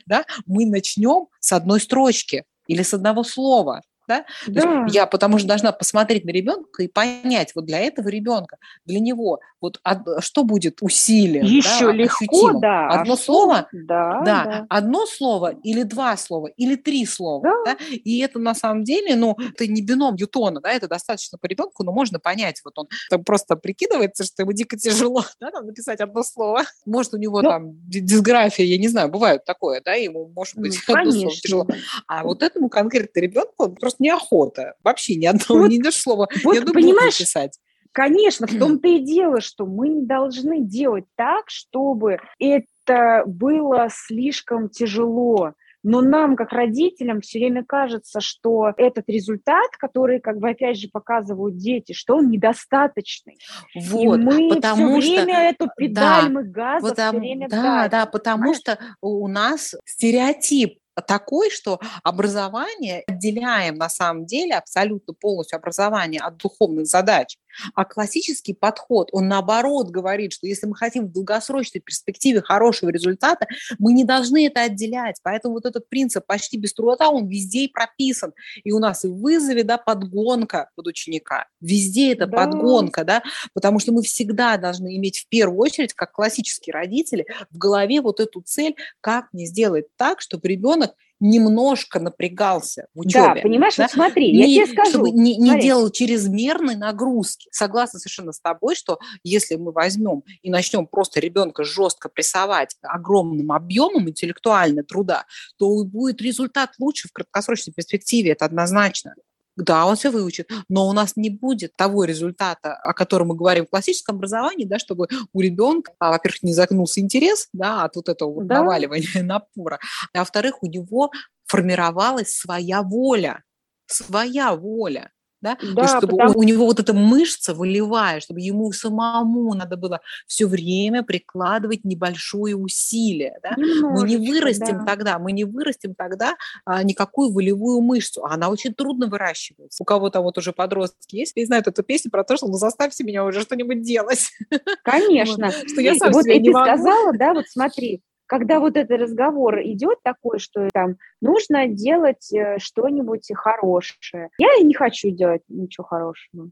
[0.05, 4.25] да, мы начнем с одной строчки или с одного слова да?
[4.47, 4.85] да.
[4.89, 9.39] я потому что должна посмотреть на ребенка и понять, вот для этого ребенка, для него,
[9.61, 12.61] вот од, что будет усилием, Еще да, легко, ощутимым.
[12.61, 12.87] да.
[12.87, 17.73] Одно а слово, да, да, да, одно слово или два слова или три слова, да.
[17.73, 17.77] Да?
[17.89, 21.83] и это на самом деле, ну, это не бином Ньютона, да, это достаточно по ребенку,
[21.83, 25.99] но можно понять, вот он там просто прикидывается, что ему дико тяжело, да, там написать
[26.01, 30.31] одно слово, может у него ну, там дисграфия, я не знаю, бывает такое, да, ему
[30.35, 31.67] может быть ну, одно слово тяжело,
[32.07, 34.73] а вот этому конкретно ребенку он просто просто неохота.
[34.83, 36.27] Вообще ни одного, вот, ни одного слова.
[36.43, 37.59] Вот, Я понимаешь, писать.
[37.91, 44.69] Конечно, в том-то и дело, что мы не должны делать так, чтобы это было слишком
[44.69, 45.53] тяжело.
[45.85, 50.87] Но нам, как родителям, все время кажется, что этот результат, который, как бы, опять же,
[50.91, 53.37] показывают дети, что он недостаточный.
[53.75, 57.49] Вот, и мы потому все время что, эту педаль, да, мы газа потому, все время
[57.49, 58.59] Да, давим, да, потому понимаешь?
[58.59, 66.37] что у нас стереотип такой, что образование отделяем на самом деле абсолютно полностью образование от
[66.37, 67.37] духовных задач.
[67.73, 73.47] А классический подход, он наоборот говорит, что если мы хотим в долгосрочной перспективе хорошего результата,
[73.79, 75.17] мы не должны это отделять.
[75.23, 78.33] Поэтому вот этот принцип почти без труда, он везде и прописан.
[78.63, 81.47] И у нас и в вызове, да, подгонка под ученика.
[81.61, 82.37] Везде это да.
[82.37, 83.23] подгонка, да,
[83.53, 88.19] потому что мы всегда должны иметь в первую очередь, как классические родители, в голове вот
[88.19, 90.93] эту цель, как мне сделать так, чтобы ребенок
[91.23, 93.35] немножко напрягался в учебе.
[93.35, 93.83] Да, понимаешь, да?
[93.83, 94.89] вот смотри, не, я тебе скажу.
[94.89, 97.47] Чтобы не, не делал чрезмерной нагрузки.
[97.51, 103.53] Согласна совершенно с тобой, что если мы возьмем и начнем просто ребенка жестко прессовать огромным
[103.53, 105.25] объемом интеллектуального труда,
[105.57, 109.15] то будет результат лучше в краткосрочной перспективе, это однозначно.
[109.55, 113.65] Да, он все выучит, но у нас не будет того результата, о котором мы говорим
[113.65, 118.09] в классическом образовании, да, чтобы у ребенка, а, во-первых, не загнулся интерес да, от вот
[118.09, 118.59] этого вот да.
[118.59, 119.79] наваливания напора,
[120.13, 121.11] а во-вторых, у него
[121.45, 123.43] формировалась своя воля,
[123.85, 125.11] своя воля
[125.43, 126.39] да, да То чтобы потому...
[126.39, 132.55] у, него вот эта мышца волевая, чтобы ему самому надо было все время прикладывать небольшое
[132.55, 133.53] усилие, да?
[133.57, 134.85] мы не вырастим да.
[134.85, 136.35] тогда, мы не вырастим тогда
[136.65, 139.83] а, никакую волевую мышцу, она очень трудно выращивается.
[139.83, 143.03] У кого-то вот уже подростки есть, и знают эту песню про то, что ну заставьте
[143.03, 144.31] меня уже что-нибудь делать.
[144.83, 145.51] Конечно.
[145.51, 148.01] Что я сам вот ты сказала, да, вот смотри,
[148.33, 154.29] когда вот этот разговор идет такой, что там нужно делать э, что-нибудь хорошее.
[154.39, 156.49] Я не хочу делать ничего хорошего.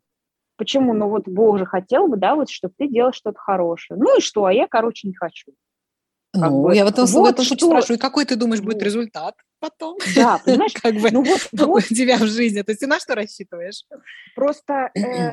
[0.58, 0.94] Почему?
[0.94, 4.00] Ну вот Бог же хотел бы, да, вот, чтобы ты делал что-то хорошее.
[4.00, 4.46] Ну и что?
[4.46, 5.54] А я, короче, не хочу.
[6.36, 6.76] ну, бы.
[6.76, 7.66] я в этом, вот в этом что...
[7.66, 9.98] спрашиваю, какой ты думаешь будет результат потом?
[10.16, 10.74] Да, понимаешь?
[10.84, 12.62] как бы ну, вот, вот, у тебя в жизни.
[12.62, 13.86] То есть ты на что рассчитываешь?
[14.36, 15.32] Просто э,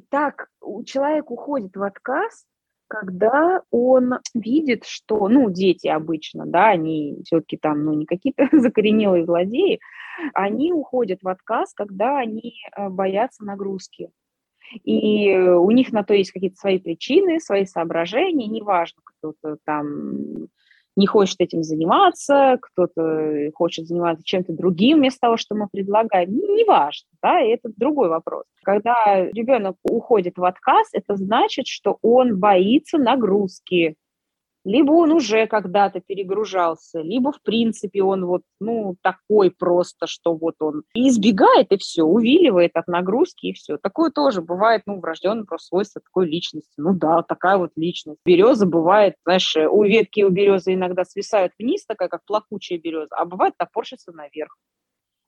[0.08, 0.48] так
[0.86, 2.46] человек уходит в отказ,
[2.90, 9.24] когда он видит, что, ну, дети обычно, да, они все-таки там, ну, не какие-то закоренелые
[9.24, 9.78] злодеи,
[10.34, 14.10] они уходят в отказ, когда они э, боятся нагрузки.
[14.84, 20.48] И у них на то есть какие-то свои причины, свои соображения, неважно, кто-то там
[21.00, 26.30] не хочет этим заниматься, кто-то хочет заниматься чем-то другим вместо того, что мы предлагаем.
[26.30, 28.44] Неважно, да, и это другой вопрос.
[28.62, 33.96] Когда ребенок уходит в отказ, это значит, что он боится нагрузки,
[34.64, 40.56] либо он уже когда-то перегружался, либо, в принципе, он вот, ну, такой просто, что вот
[40.60, 43.78] он избегает, и все, увиливает от нагрузки, и все.
[43.78, 46.72] Такое тоже бывает, ну, врожденное просто свойство такой личности.
[46.76, 48.20] Ну да, такая вот личность.
[48.24, 53.24] Береза бывает, знаешь, у ветки у березы иногда свисают вниз, такая как плакучая береза, а
[53.24, 54.56] бывает топорщится наверх.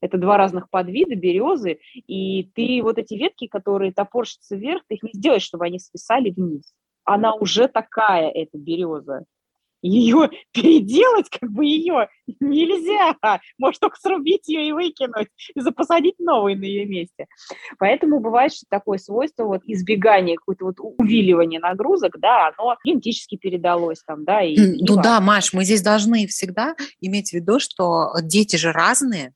[0.01, 5.05] Это два разных подвида березы, и ты вот эти ветки, которые топорщатся вверх, ты их
[5.05, 6.75] не сделаешь, чтобы они свисали вниз
[7.05, 9.25] она уже такая, эта береза.
[9.83, 12.09] Ее переделать, как бы ее
[12.41, 13.17] нельзя.
[13.59, 17.27] Может только срубить ее и выкинуть, и запосадить новый на ее месте.
[17.79, 24.03] Поэтому бывает, что такое свойство вот избегания, какое-то вот увиливание нагрузок, да, оно генетически передалось
[24.07, 24.43] там, да.
[24.43, 29.35] И, ну да, Маш, мы здесь должны всегда иметь в виду, что дети же разные,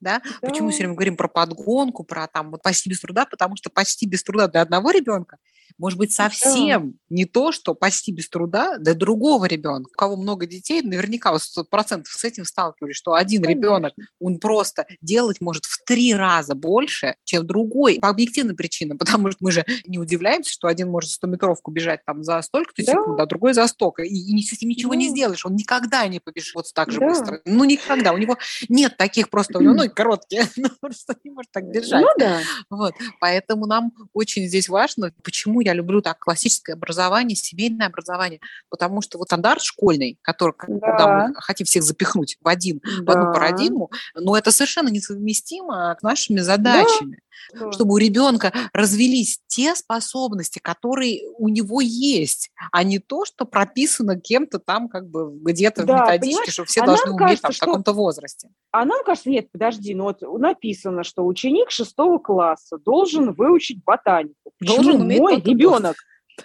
[0.00, 0.22] да?
[0.40, 0.48] да?
[0.48, 4.06] Почему все время говорим про подгонку, про там вот почти без труда, потому что почти
[4.06, 5.38] без труда для одного ребенка
[5.76, 6.96] может быть совсем да.
[7.10, 9.88] не то, что почти без труда для другого ребенка.
[9.90, 13.60] У кого много детей, наверняка вот 100% с этим сталкивались, что один Конечно.
[13.60, 19.30] ребенок, он просто делать может в три раза больше, чем другой, по объективным причинам, потому
[19.30, 22.92] что мы же не удивляемся, что один может 100-метровку бежать там за столько-то да.
[22.92, 24.98] секунд, а другой за столько, и, и с этим ничего да.
[24.98, 27.08] не сделаешь, он никогда не побежит вот так же да.
[27.08, 27.40] быстро.
[27.44, 28.12] Ну, никогда.
[28.12, 28.36] У него
[28.68, 30.48] нет таких просто, у него ноги короткие,
[30.80, 32.02] просто не может так бежать.
[32.02, 32.40] Ну, да.
[32.70, 32.94] Вот.
[33.20, 39.18] Поэтому нам очень здесь важно, почему я люблю так классическое образование, семейное образование, потому что
[39.18, 40.78] вот стандарт школьный, который, да.
[40.80, 43.12] когда мы хотим всех запихнуть в один, да.
[43.12, 47.16] в одну парадигму, но это совершенно несовместимо с нашими задачами.
[47.16, 47.27] Да.
[47.72, 54.20] Чтобы у ребенка развились те способности, которые у него есть, а не то, что прописано
[54.20, 57.52] кем-то там как бы где-то да, в методичке, что все а должны уметь кажется, там,
[57.52, 58.50] в каком-то возрасте.
[58.70, 64.52] А нам кажется, нет, подожди, ну вот написано, что ученик шестого класса должен выучить ботанику.
[64.60, 65.96] Должен уметь мой ребенок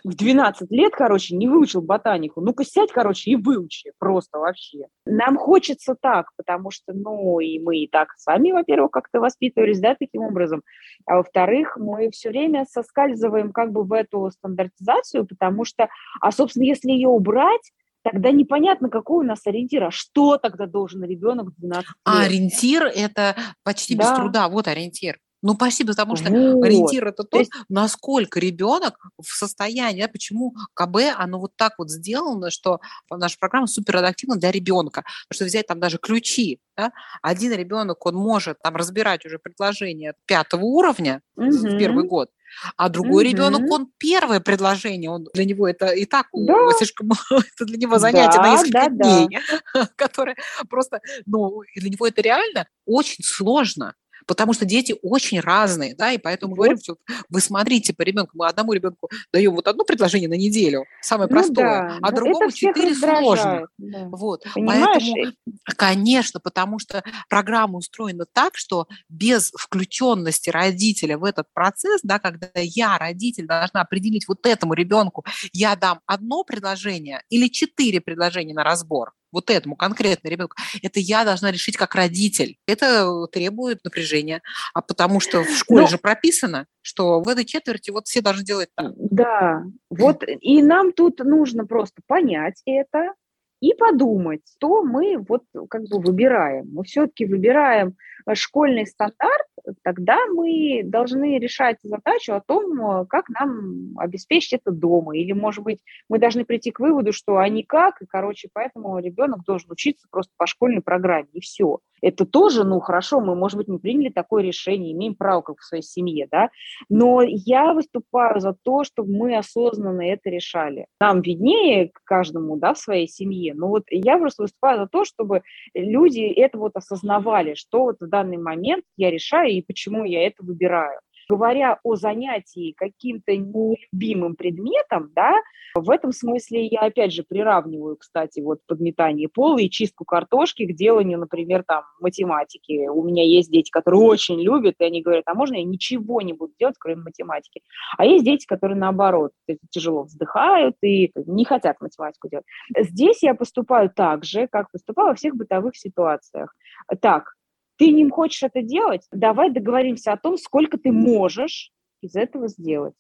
[0.04, 2.42] в 12 лет, короче, не выучил ботанику.
[2.42, 4.88] Ну-ка сядь, короче, и выучи просто вообще.
[5.06, 9.96] Нам хочется так, потому что, ну, и мы и так сами, во-первых, как-то воспитывались, да,
[9.96, 10.64] таким образом.
[11.06, 15.90] А во-вторых, мы все время соскальзываем как бы в эту стандартизацию, потому что,
[16.22, 17.72] а, собственно, если ее убрать,
[18.04, 19.86] тогда непонятно, какой у нас ориентир.
[19.86, 21.96] А что тогда должен ребенок в 12 лет?
[22.04, 24.04] А ориентир– это почти да.
[24.04, 24.50] без труда.
[24.50, 25.18] Вот ориентир.
[25.44, 26.64] Ну, спасибо, потому что вот.
[26.64, 27.52] ориентир это то, есть...
[27.68, 32.80] насколько ребенок в состоянии, да, почему КБ, оно вот так вот сделано, что
[33.12, 35.04] наша программа супер адаптивна для ребенка.
[35.28, 40.14] Потому что взять там даже ключи, да, один ребенок, он может там разбирать уже предложение
[40.26, 41.50] пятого уровня угу.
[41.50, 42.30] в первый год,
[42.78, 43.32] а другой угу.
[43.34, 46.70] ребенок, он первое предложение, он для него это и так да.
[46.78, 49.40] слишком это для него занятие да, на несколько да, дней,
[49.74, 49.90] да.
[49.98, 50.38] которое
[50.70, 53.94] просто, ну, для него это реально очень сложно
[54.26, 56.58] потому что дети очень разные, да, и поэтому вот.
[56.58, 56.98] говорим, что
[57.30, 61.36] вы смотрите по ребенку, мы одному ребенку даем вот одно предложение на неделю, самое ну,
[61.36, 61.98] простое, да.
[62.02, 63.68] а другому четыре сложно.
[63.78, 64.08] Да.
[64.12, 64.44] Вот.
[64.54, 65.34] Поэтому,
[65.78, 72.50] конечно, потому что программа устроена так, что без включенности родителя в этот процесс, да, когда
[72.56, 78.64] я, родитель, должна определить вот этому ребенку, я дам одно предложение или четыре предложения на
[78.64, 82.58] разбор, вот этому конкретно ребенку, это я должна решить как родитель.
[82.68, 84.42] Это требует напряжения.
[84.74, 85.88] А потому что в школе Но...
[85.88, 88.94] же прописано, что в этой четверти вот все должны делать так.
[88.96, 93.14] Да, вот и нам тут нужно просто понять это
[93.60, 96.70] и подумать, что мы вот как бы выбираем.
[96.72, 99.48] Мы все-таки выбираем Э, школьный стандарт,
[99.84, 105.16] тогда мы должны решать задачу о том, как нам обеспечить это дома.
[105.16, 109.44] Или, может быть, мы должны прийти к выводу, что а никак, и, короче, поэтому ребенок
[109.46, 111.80] должен учиться просто по школьной программе, и все.
[112.02, 115.64] Это тоже, ну, хорошо, мы, может быть, мы приняли такое решение, имеем право, как в
[115.64, 116.50] своей семье, да,
[116.90, 120.88] но я выступаю за то, чтобы мы осознанно это решали.
[121.00, 125.44] Нам виднее каждому, да, в своей семье, но вот я просто выступаю за то, чтобы
[125.74, 130.44] люди это вот осознавали, что вот в данный момент я решаю и почему я это
[130.44, 131.00] выбираю.
[131.30, 135.34] Говоря о занятии каким-то нелюбимым предметом, да,
[135.74, 140.76] в этом смысле я опять же приравниваю, кстати, вот подметание пола и чистку картошки к
[140.76, 142.88] деланию, например, там, математики.
[142.88, 146.34] У меня есть дети, которые очень любят, и они говорят, а можно я ничего не
[146.34, 147.62] буду делать, кроме математики?
[147.98, 149.32] А есть дети, которые наоборот,
[149.72, 152.46] тяжело вздыхают и не хотят математику делать.
[152.78, 156.54] Здесь я поступаю так же, как поступаю во всех бытовых ситуациях.
[157.02, 157.34] Так,
[157.78, 161.72] ты не хочешь это делать, давай договоримся о том, сколько ты можешь
[162.02, 162.94] из этого сделать.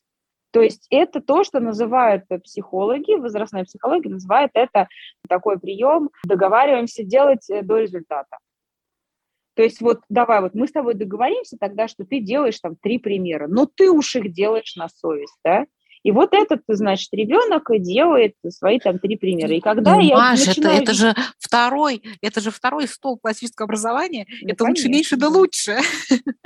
[0.51, 4.88] То есть это то, что называют психологи, возрастная психология называет это
[5.28, 8.38] такой прием, договариваемся делать э, до результата.
[9.55, 12.99] То есть вот давай, вот мы с тобой договоримся тогда, что ты делаешь там три
[12.99, 15.65] примера, но ты уж их делаешь на совесть, да?
[16.04, 19.54] И вот этот, значит, ребенок делает свои там три примера.
[19.54, 20.76] И когда ну, я Маша, начинаю...
[20.76, 24.28] это, это же второй, это же второй стол классического образования.
[24.41, 24.68] Ну, это конечно.
[24.68, 25.80] лучше, меньше, да лучше.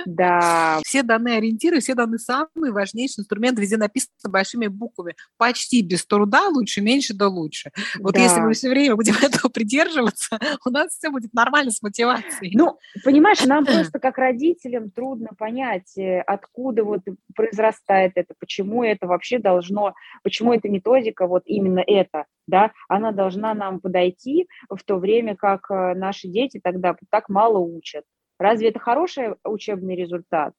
[0.06, 0.80] Да.
[0.84, 5.14] Все данные ориентиры, все данные самые важнейшие инструменты везде написаны большими буквами.
[5.36, 7.70] Почти без труда, лучше, меньше, да лучше.
[7.98, 8.20] Вот да.
[8.20, 12.52] если мы все время будем этого придерживаться, у нас все будет нормально с мотивацией.
[12.54, 17.00] Ну, понимаешь, нам просто как родителям трудно понять, э, откуда вот
[17.34, 23.54] произрастает это, почему это вообще должно, почему эта методика, вот именно это, да, она должна
[23.54, 28.04] нам подойти в то время, как э, наши дети тогда так мало учат.
[28.38, 30.52] Разве это хороший учебный результат?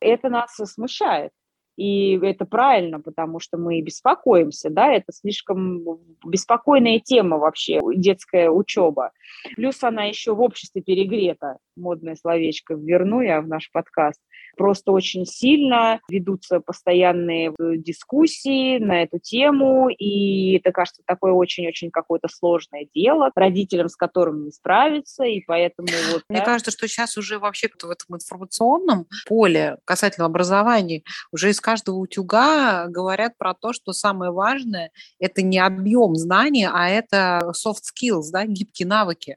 [0.00, 1.30] Это нас смущает.
[1.76, 5.82] И это правильно, потому что мы беспокоимся, да, это слишком
[6.24, 9.10] беспокойная тема вообще, детская учеба.
[9.56, 14.20] Плюс она еще в обществе перегрета, модное словечко верну я в наш подкаст.
[14.56, 21.90] Просто очень сильно ведутся постоянные э, дискуссии на эту тему, и это кажется такое очень-очень
[21.90, 26.22] какое-то сложное дело, родителям с которым не справиться, и поэтому вот...
[26.28, 26.44] Мне да.
[26.44, 31.02] кажется, что сейчас уже вообще в этом информационном поле касательно образования
[31.32, 36.88] уже из каждого утюга говорят про то, что самое важное– это не объем знаний, а
[36.88, 39.36] это soft skills, да, гибкие навыки.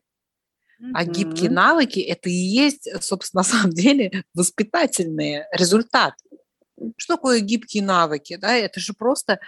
[0.93, 6.15] А гибкие навыки– это и есть, собственно, на самом деле воспитательные результаты.
[6.95, 8.37] Что такое гибкие навыки?
[8.39, 9.39] Да, это же просто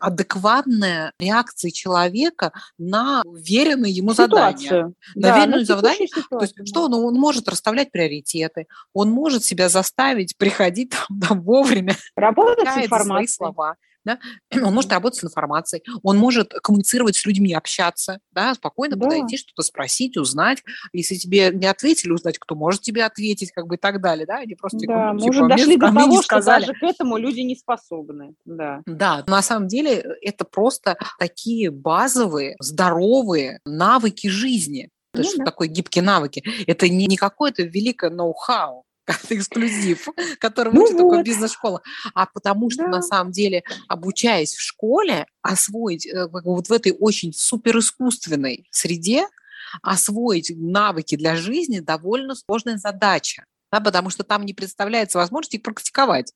[0.00, 4.68] адекватная реакция человека на веренное ему Ситуацию.
[4.68, 4.94] задание.
[5.14, 6.08] На да, веренное задание.
[6.08, 11.20] Ситуацию, То есть, что он, он может расставлять приоритеты, он может себя заставить приходить там,
[11.28, 11.94] там вовремя.
[12.16, 13.06] Работать с информацией.
[13.06, 14.18] Свои слова да?
[14.62, 19.04] он может работать с информацией, он может коммуницировать с людьми, общаться, да, спокойно да.
[19.04, 20.62] подойти, что-то спросить, узнать.
[20.92, 24.38] Если тебе не ответили, узнать, кто может тебе ответить, как бы и так далее, да,
[24.38, 28.34] они просто да, мы уже дошли до того, что даже к этому люди не способны,
[28.44, 28.82] да.
[28.86, 34.90] Да, на самом деле это просто такие базовые, здоровые навыки жизни.
[35.12, 35.50] То есть, ну, что да.
[35.50, 36.44] такое гибкие навыки?
[36.66, 38.84] Это не, не какое-то великое ноу-хау,
[39.30, 41.10] эксклюзив, который ну учат вот.
[41.10, 41.82] только бизнес-школа,
[42.14, 42.88] а потому что да.
[42.88, 49.26] на самом деле, обучаясь в школе, освоить э, вот в этой очень суперискусственной среде,
[49.82, 55.62] освоить навыки для жизни довольно сложная задача, да, потому что там не представляется возможности их
[55.62, 56.32] практиковать.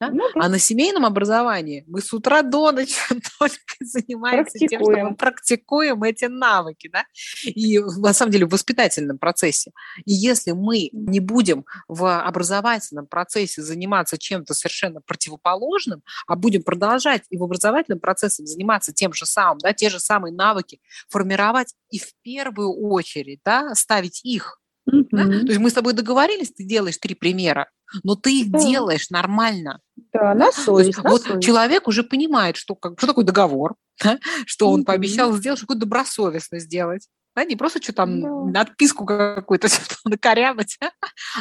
[0.00, 0.10] Да?
[0.10, 0.24] Ну.
[0.34, 2.94] А на семейном образовании мы с утра до ночи
[3.38, 6.88] только занимаемся тем, что мы практикуем эти навыки.
[6.92, 7.04] Да?
[7.44, 9.72] И на самом деле в воспитательном процессе.
[10.04, 17.24] И если мы не будем в образовательном процессе заниматься чем-то совершенно противоположным, а будем продолжать
[17.30, 21.98] и в образовательном процессе заниматься тем же самым, да, те же самые навыки, формировать и
[21.98, 25.06] в первую очередь да, ставить их Mm-hmm.
[25.10, 25.24] Да?
[25.24, 27.68] То есть мы с тобой договорились, ты делаешь три примера,
[28.02, 28.58] но ты их да.
[28.58, 29.80] делаешь нормально.
[30.12, 31.02] Да, на совесть.
[31.02, 31.46] На вот совесть.
[31.46, 34.18] человек уже понимает, что, как, что такое договор, да?
[34.46, 34.84] что он mm-hmm.
[34.84, 37.08] пообещал сделать, что добросовестно сделать
[37.38, 38.60] да, не просто что там да.
[38.60, 39.68] надписку какую-то
[40.04, 40.76] накорябать,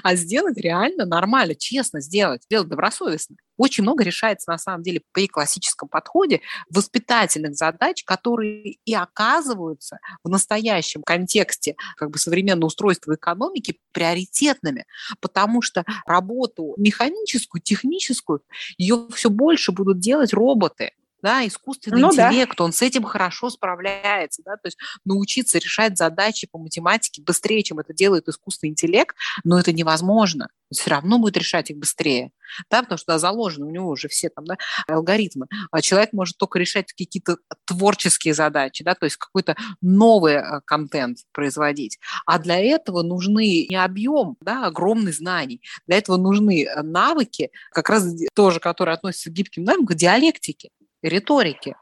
[0.03, 3.35] а сделать реально нормально, честно сделать, сделать добросовестно.
[3.57, 10.29] Очень много решается на самом деле при классическом подходе воспитательных задач, которые и оказываются в
[10.29, 14.85] настоящем контексте как бы современного устройства экономики приоритетными,
[15.19, 18.41] потому что работу механическую, техническую,
[18.77, 20.91] ее все больше будут делать роботы
[21.21, 22.63] да, искусственный ну, интеллект, да.
[22.63, 27.79] он с этим хорошо справляется, да, то есть научиться решать задачи по математике быстрее, чем
[27.79, 32.31] это делает искусственный интеллект, но это невозможно, он все равно будет решать их быстрее,
[32.69, 34.57] да, потому что да, заложены у него уже все там, да,
[34.87, 40.61] алгоритмы, а человек может только решать какие-то творческие задачи, да, то есть какой-то новый э,
[40.65, 46.81] контент производить, а для этого нужны не объем, да, огромный знаний, для этого нужны э,
[46.83, 50.69] навыки, как раз тоже, которые относятся к гибким навыкам, к диалектике,
[51.01, 51.75] риторики,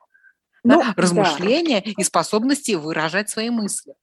[0.63, 1.91] ну, да, размышления да.
[1.97, 3.93] и способности выражать свои мысли.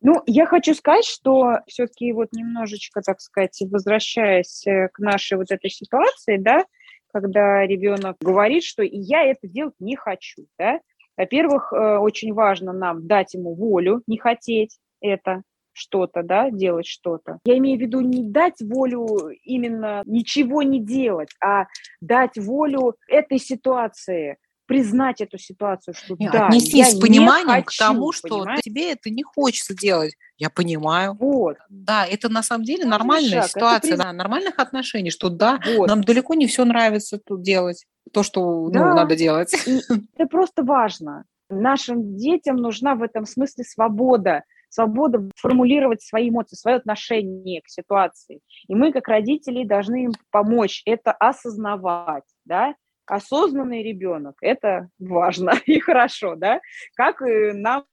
[0.00, 5.50] Ну, я хочу сказать, что все-таки вот немножечко, так сказать, возвращаясь э, к нашей вот
[5.50, 6.64] этой ситуации, да,
[7.12, 10.80] когда ребенок говорит, что я это делать не хочу, да,
[11.16, 15.42] во-первых, э, очень важно нам дать ему волю не хотеть это,
[15.80, 17.38] что-то, да, делать что-то.
[17.44, 21.64] Я имею в виду не дать волю именно ничего не делать, а
[22.00, 24.36] дать волю этой ситуации,
[24.70, 28.60] признать эту ситуацию, что Нет, да, отнестись я с пониманием хочу, к тому, что понимаешь?
[28.60, 30.14] тебе это не хочется делать.
[30.36, 31.16] Я понимаю.
[31.18, 31.56] Вот.
[31.68, 33.98] Да, это на самом деле нормальная шаг, ситуация, приз...
[33.98, 35.88] да, нормальных отношений, что да, вот.
[35.88, 38.90] нам далеко не все нравится тут делать, то, что ну, да.
[38.90, 39.52] ну, надо делать.
[39.66, 39.80] И
[40.14, 41.24] это просто важно.
[41.48, 48.40] Нашим детям нужна в этом смысле свобода свобода формулировать свои эмоции, свое отношение к ситуации.
[48.68, 52.74] И мы, как родители, должны им помочь это осознавать, да,
[53.06, 56.60] осознанный ребенок, это важно и хорошо, да,
[56.94, 57.84] как нам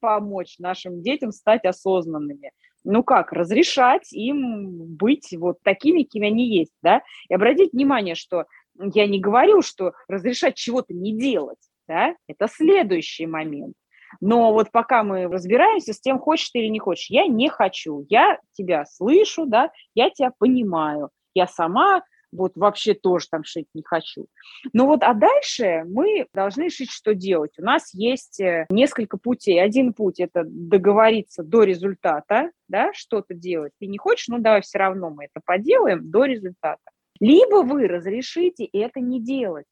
[0.00, 2.50] помочь нашим детям стать осознанными.
[2.84, 8.46] Ну как, разрешать им быть вот такими, какими они есть, да, и обратить внимание, что
[8.78, 13.74] я не говорю, что разрешать чего-то не делать, да, это следующий момент.
[14.20, 18.04] Но вот пока мы разбираемся с тем, хочешь ты или не хочешь, я не хочу.
[18.08, 21.10] Я тебя слышу, да, я тебя понимаю.
[21.34, 22.02] Я сама
[22.32, 24.26] вот вообще тоже там шить не хочу.
[24.72, 27.52] Ну вот, а дальше мы должны решить, что делать.
[27.58, 29.62] У нас есть э, несколько путей.
[29.62, 33.72] Один путь– это договориться до результата, да, что-то делать.
[33.78, 36.82] Ты не хочешь, ну давай все равно мы это поделаем до результата.
[37.20, 39.66] Либо вы разрешите это не делать.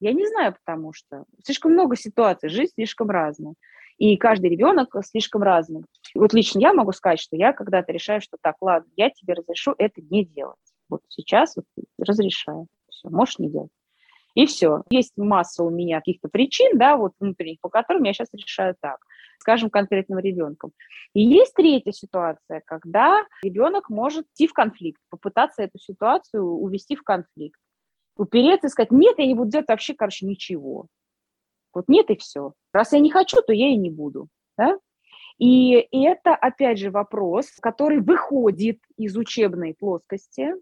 [0.00, 3.54] Я не знаю, потому что слишком много ситуаций, жизнь слишком разная.
[3.98, 5.84] И каждый ребенок слишком разный.
[6.14, 9.74] Вот лично я могу сказать, что я когда-то решаю, что так, ладно, я тебе разрешу
[9.76, 10.56] это не делать.
[10.88, 11.64] Вот сейчас вот
[11.98, 12.68] разрешаю.
[12.88, 13.70] Все, можешь не делать.
[14.34, 14.84] И все.
[14.88, 18.98] Есть масса у меня каких-то причин, да, вот внутренних, по которым я сейчас решаю так,
[19.40, 20.70] скажем, конкретным ребенком.
[21.12, 27.02] И есть третья ситуация, когда ребенок может идти в конфликт, попытаться эту ситуацию увести в
[27.02, 27.58] конфликт,
[28.18, 30.86] упереться и сказать, нет, я не буду делать вообще, короче, ничего.
[31.72, 32.52] Вот нет и все.
[32.72, 34.28] Раз я не хочу, то я и не буду.
[34.58, 34.78] Да?
[35.38, 40.52] И, и это, опять же, вопрос, который выходит из учебной плоскости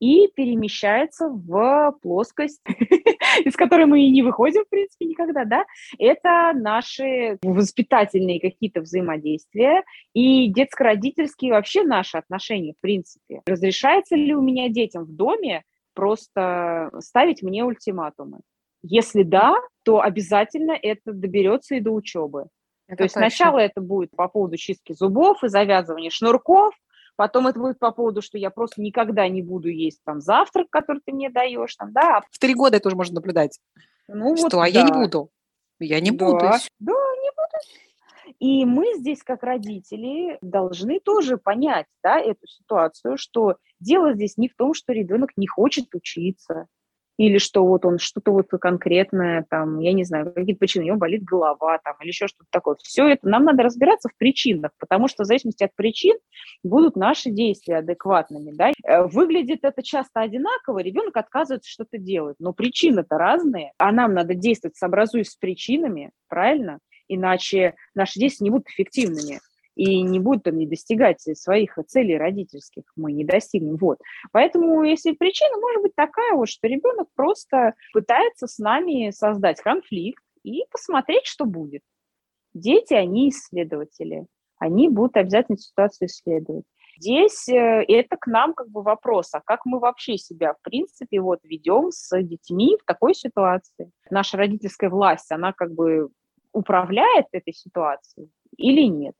[0.00, 2.60] и перемещается в плоскость,
[3.44, 5.64] из которой мы и не выходим, в принципе, никогда, да,
[5.98, 13.42] это наши воспитательные какие-то взаимодействия и детско-родительские вообще наши отношения, в принципе.
[13.46, 15.62] Разрешается ли у меня детям в доме
[15.94, 18.40] просто ставить мне ультиматумы?
[18.82, 22.46] Если да, то обязательно это доберется и до учебы.
[22.86, 23.30] Это То есть точно.
[23.30, 26.74] сначала это будет по поводу чистки зубов и завязывания шнурков,
[27.16, 31.00] потом это будет по поводу, что я просто никогда не буду есть там завтрак, который
[31.04, 32.22] ты мне даешь, там, да.
[32.30, 33.58] В три года это уже можно наблюдать.
[34.06, 34.66] Ну, что, вот, а да.
[34.66, 35.30] я не буду.
[35.80, 36.26] Я не да.
[36.26, 36.38] буду.
[36.38, 37.64] Да, не буду.
[38.38, 44.48] И мы здесь, как родители, должны тоже понять да, эту ситуацию, что дело здесь не
[44.48, 46.68] в том, что ребенок не хочет учиться,
[47.16, 50.96] или что вот он что-то вот конкретное, там, я не знаю, какие-то причины, у него
[50.96, 52.76] болит голова, там, или еще что-то такое.
[52.82, 56.16] Все это нам надо разбираться в причинах, потому что в зависимости от причин
[56.62, 58.72] будут наши действия адекватными, да.
[58.84, 64.34] Э, выглядит это часто одинаково, ребенок отказывается что-то делать, но причины-то разные, а нам надо
[64.34, 66.80] действовать, сообразуясь с причинами, правильно?
[67.08, 69.40] Иначе наши действия не будут эффективными
[69.74, 73.76] и не будут там не достигать своих целей родительских, мы не достигнем.
[73.76, 73.98] Вот.
[74.32, 80.22] Поэтому, если причина может быть такая вот, что ребенок просто пытается с нами создать конфликт
[80.44, 81.82] и посмотреть, что будет.
[82.52, 84.26] Дети, они исследователи,
[84.58, 86.64] они будут обязательно ситуацию исследовать.
[87.00, 91.20] Здесь э, это к нам как бы вопрос, а как мы вообще себя, в принципе,
[91.20, 93.90] вот ведем с детьми в такой ситуации?
[94.10, 96.10] Наша родительская власть, она как бы
[96.54, 99.14] управляет этой ситуацией или нет?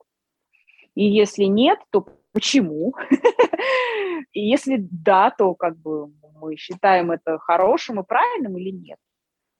[0.95, 2.95] И если нет, то почему?
[4.33, 6.09] И если да, то как бы
[6.41, 8.99] мы считаем это хорошим и правильным или нет?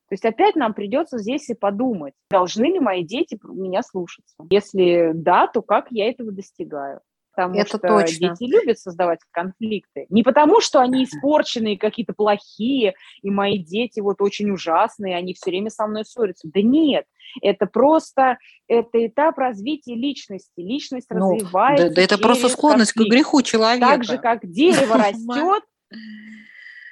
[0.09, 4.37] То есть опять нам придется здесь и подумать, должны ли мои дети меня слушаться.
[4.51, 7.01] Если да, то как я этого достигаю?
[7.35, 8.29] Потому это что точно.
[8.29, 10.07] дети любят создавать конфликты.
[10.09, 15.51] Не потому, что они испорченные, какие-то плохие, и мои дети вот очень ужасные, они все
[15.51, 16.49] время со мной ссорятся.
[16.53, 17.07] Да нет,
[17.43, 20.61] это просто это этап развития личности.
[20.61, 21.89] Личность ну, развивается.
[21.89, 23.11] Да, да это просто склонность конфликт.
[23.11, 23.87] к греху человека.
[23.87, 25.65] Так же, как дерево растет,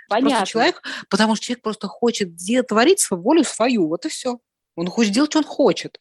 [0.08, 0.36] Понятно.
[0.36, 2.36] Просто человек, потому что человек просто хочет
[2.68, 4.40] творить свою волю свою, вот и все.
[4.76, 5.98] Он хочет делать, что он хочет,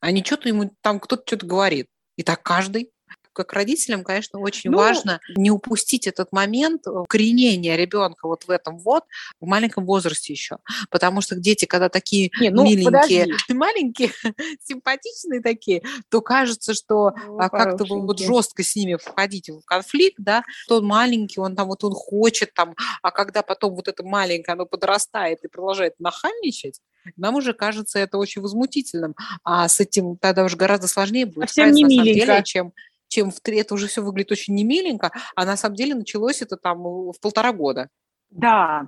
[0.00, 1.88] а не что-то ему там кто-то что-то говорит.
[2.16, 2.90] И так каждый
[3.32, 8.78] как родителям, конечно, очень ну, важно не упустить этот момент укоренения ребенка вот в этом
[8.78, 9.04] вот
[9.40, 10.58] в маленьком возрасте еще,
[10.90, 13.34] потому что дети, когда такие не, ну, миленькие, подожди.
[13.54, 14.12] маленькие,
[14.64, 20.16] симпатичные такие, то кажется, что ну, а, как-то вот жестко с ними входить в конфликт,
[20.18, 24.54] да, то маленький, он там вот он хочет там, а когда потом вот это маленькое,
[24.54, 26.80] оно подрастает и продолжает нахальничать,
[27.16, 29.14] нам уже кажется это очень возмутительным,
[29.44, 32.72] а с этим тогда уже гораздо сложнее будет Совсем не самом деле, чем
[33.10, 36.56] чем в три, это уже все выглядит очень немиленько, а на самом деле началось это
[36.56, 37.88] там в полтора года.
[38.30, 38.86] Да,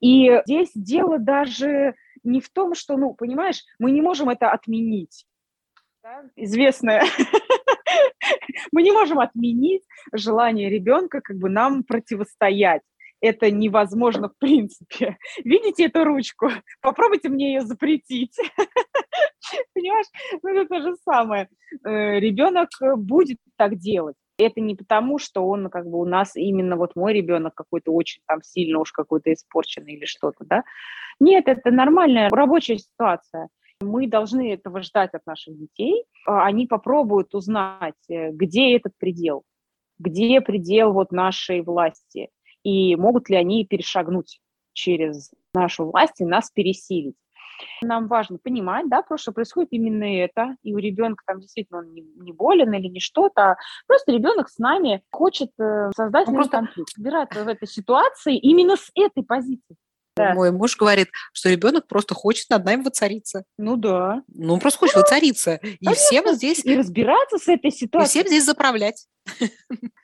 [0.00, 1.94] и здесь дело даже
[2.24, 5.26] не в том, что, ну, понимаешь, мы не можем это отменить.
[6.02, 6.24] Да?
[6.36, 7.04] Известное.
[8.72, 9.82] мы не можем отменить
[10.12, 12.82] желание ребенка как бы нам противостоять
[13.22, 15.16] это невозможно в принципе.
[15.44, 16.48] Видите эту ручку?
[16.82, 18.36] Попробуйте мне ее запретить.
[19.74, 20.06] Понимаешь?
[20.42, 21.48] Ну, это то же самое.
[21.86, 24.16] Э, Ребенок будет так делать.
[24.38, 28.22] Это не потому, что он как бы у нас именно вот мой ребенок какой-то очень
[28.26, 30.64] там сильно уж какой-то испорченный или что-то, да?
[31.20, 33.48] Нет, это нормальная рабочая ситуация.
[33.80, 36.04] Мы должны этого ждать от наших детей.
[36.26, 39.44] А они попробуют узнать, э, где этот предел,
[40.00, 42.30] где предел вот нашей власти,
[42.62, 44.40] и могут ли они перешагнуть
[44.72, 47.16] через нашу власть и нас пересилить.
[47.82, 51.92] Нам важно понимать, да, просто что происходит именно это, и у ребенка там действительно он
[51.92, 53.56] не, не болен или не что-то, а
[53.86, 56.50] просто ребенок с нами хочет э, создать ну, просто...
[56.58, 59.76] конфликт, собираться в этой ситуации именно с этой позиции.
[60.28, 60.34] Да.
[60.34, 63.44] Мой муж говорит, что ребенок просто хочет над нами воцариться.
[63.58, 64.22] Ну да.
[64.28, 65.60] Ну, он просто хочет воцариться.
[65.62, 66.64] И всем здесь...
[66.64, 68.06] И разбираться с этой ситуацией.
[68.06, 69.06] И всем здесь заправлять.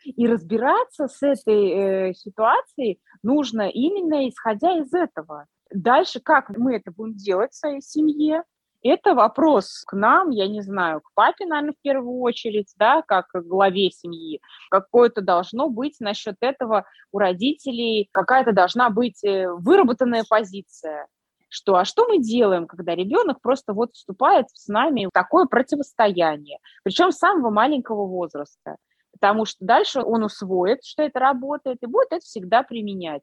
[0.05, 5.47] И разбираться с этой э, ситуацией нужно именно исходя из этого.
[5.71, 8.45] Дальше, как мы это будем делать в своей семье,
[8.83, 13.27] это вопрос к нам, я не знаю, к папе, наверное, в первую очередь, да, как
[13.33, 14.41] главе семьи.
[14.71, 21.07] Какое-то должно быть насчет этого у родителей, какая-то должна быть э, выработанная позиция.
[21.51, 26.59] Что, а что мы делаем, когда ребенок просто вот вступает с нами в такое противостояние,
[26.85, 28.77] причем с самого маленького возраста,
[29.13, 33.23] потому что дальше он усвоит, что это работает, и будет это всегда применять.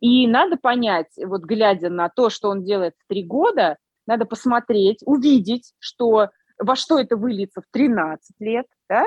[0.00, 3.76] И надо понять, вот глядя на то, что он делает в три года,
[4.06, 9.04] надо посмотреть, увидеть, что во что это выльется в 13 лет, да,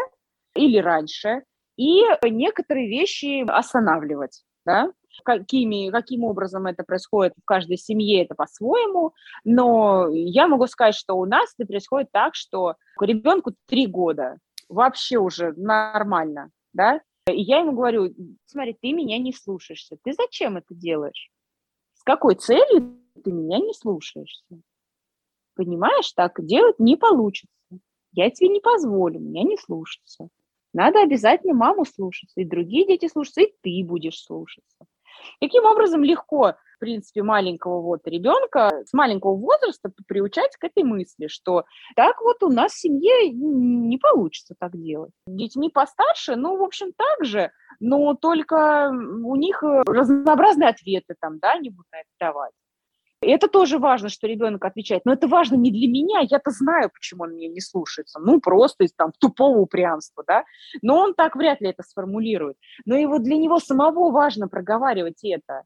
[0.56, 1.44] или раньше,
[1.78, 4.92] и некоторые вещи останавливать, да,
[5.24, 11.16] какими, каким образом это происходит в каждой семье, это по-своему, но я могу сказать, что
[11.16, 14.38] у нас это происходит так, что ребенку три года,
[14.70, 18.14] вообще уже нормально, да, и я ему говорю,
[18.46, 21.30] смотри, ты меня не слушаешься, ты зачем это делаешь?
[21.94, 24.62] С какой целью ты меня не слушаешься?
[25.58, 27.52] Понимаешь, так делать не получится.
[28.14, 30.30] Я тебе не позволю, меня не слушаться.
[30.72, 34.78] Надо обязательно маму слушаться, и другие дети слушаться, и ты будешь слушаться.
[35.42, 41.26] Таким образом, легко, в принципе, маленького вот ребенка с маленького возраста приучать к этой мысли,
[41.26, 41.64] что
[41.96, 45.12] так вот у нас в семье не получится так делать.
[45.26, 51.58] Детьми постарше, ну, в общем, так же, но только у них разнообразные ответы там, да,
[51.58, 52.54] не будут на это давать.
[53.22, 55.04] Это тоже важно, что ребенок отвечает.
[55.06, 56.20] Но это важно не для меня.
[56.22, 58.20] Я-то знаю, почему он меня не слушается.
[58.20, 60.44] Ну, просто из там тупого упрямства, да.
[60.84, 62.58] Но он так вряд ли это сформулирует.
[62.86, 65.64] Но и вот для него самого важно проговаривать это.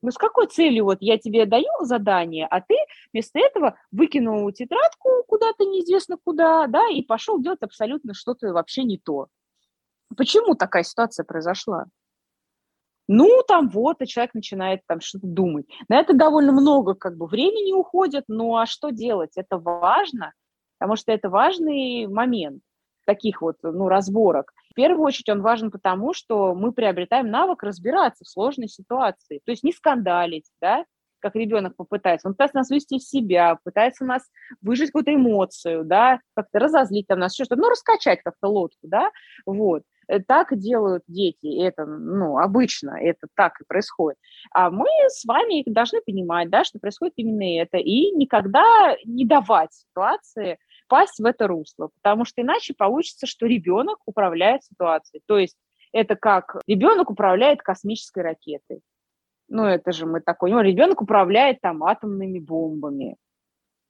[0.00, 2.74] Ну, с какой целью вот я тебе даю задание, а ты
[3.12, 8.98] вместо этого выкинул тетрадку куда-то неизвестно куда, да, и пошел делать абсолютно что-то вообще не
[8.98, 9.28] то.
[10.14, 11.86] Почему такая ситуация произошла?
[13.06, 15.66] Ну, там вот, и человек начинает там что-то думать.
[15.88, 19.32] На это довольно много как бы времени уходит, ну а что делать?
[19.36, 20.32] Это важно,
[20.78, 22.62] потому что это важный момент
[23.06, 24.52] таких вот, ну, разборок.
[24.70, 29.50] В первую очередь он важен потому, что мы приобретаем навык разбираться в сложной ситуации, то
[29.52, 30.84] есть не скандалить, да,
[31.20, 32.28] как ребенок попытается.
[32.28, 34.22] Он пытается нас вывести из себя, пытается нас
[34.60, 39.10] выжить какую-то эмоцию, да, как-то разозлить там нас, что-то, ну, раскачать как-то лодку, да,
[39.46, 39.82] вот.
[40.08, 44.18] Э, так делают дети, это, ну, обычно это так и происходит.
[44.52, 49.72] А мы с вами должны понимать, да, что происходит именно это, и никогда не давать
[49.72, 55.22] ситуации пасть в это русло, потому что иначе получится, что ребенок управляет ситуацией.
[55.26, 55.56] То есть
[55.92, 58.80] это как ребенок управляет космической ракетой.
[59.48, 63.16] Ну, это же мы такой, ну, ребенок управляет там атомными бомбами.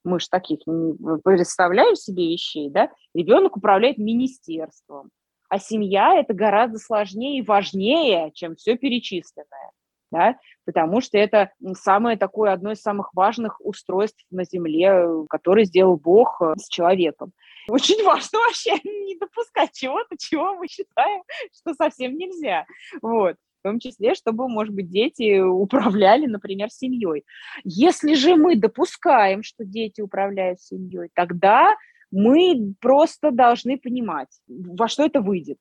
[0.03, 2.91] Мы же таких не представляем себе вещей, да?
[3.13, 5.09] Ребенок управляет министерством.
[5.49, 9.71] А семья– это гораздо сложнее и важнее, чем все перечисленное.
[10.11, 10.37] Да?
[10.65, 16.41] Потому что это самое такое, одно из самых важных устройств на Земле, которое сделал Бог
[16.41, 17.33] э, с человеком.
[17.67, 21.23] Очень важно вообще не допускать чего-то, чего мы считаем,
[21.53, 22.65] что совсем нельзя.
[23.01, 23.35] Вот
[23.65, 27.25] в том числе, чтобы, может быть, дети управляли, например, семьей.
[27.63, 31.75] Если же мы допускаем, что дети управляют семьей, тогда
[32.15, 35.57] мы просто должны понимать, во что это выйдет.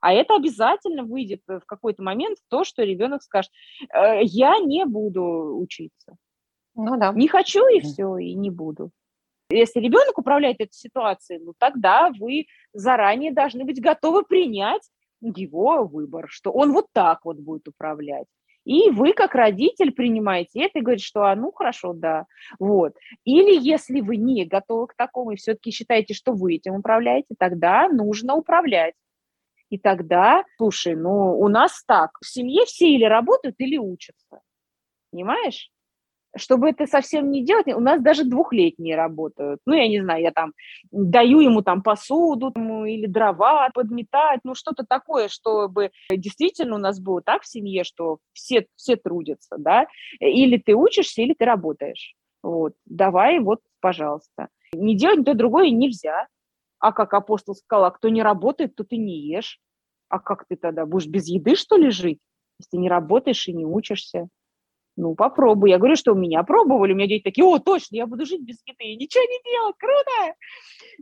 [0.00, 3.52] А это обязательно выйдет в какой-то момент в то, что ребенок скажет,
[3.94, 6.16] «Э, я не буду учиться.
[6.74, 7.12] Ну да.
[7.12, 8.90] Не хочу и все, и не буду.
[9.48, 14.88] Если ребенок управляет этой ситуацией, ну тогда вы заранее должны быть готовы принять
[15.20, 18.26] его выбор, что он вот так вот будет управлять.
[18.64, 22.26] И вы, как родитель, принимаете это и говорите, что, а, ну, хорошо, да,
[22.60, 22.94] вот.
[23.24, 27.88] Или если вы не готовы к такому и все-таки считаете, что вы этим управляете, тогда
[27.88, 28.94] нужно управлять.
[29.68, 34.40] И тогда, слушай, ну, у нас так, в семье все или работают, или учатся.
[35.10, 35.71] Понимаешь?
[36.36, 39.60] Чтобы это совсем не делать, у нас даже двухлетние работают.
[39.66, 40.52] Ну, я не знаю, я там
[40.90, 47.00] даю ему там посуду там, или дрова подметать, ну, что-то такое, чтобы действительно у нас
[47.00, 49.86] было так в семье, что все, все трудятся, да,
[50.20, 52.14] или ты учишься, или ты работаешь.
[52.42, 54.48] Вот, давай, вот, пожалуйста.
[54.72, 56.26] Не делать то, другое нельзя.
[56.78, 59.60] А как апостол сказал, а кто не работает, то ты не ешь.
[60.08, 62.18] А как ты тогда будешь без еды, что ли, жить,
[62.58, 64.28] если не работаешь и не учишься?
[64.96, 65.70] Ну, попробуй.
[65.70, 68.42] Я говорю, что у меня пробовали, у меня дети такие, о, точно, я буду жить
[68.42, 70.34] без еды, и ничего не делать, круто!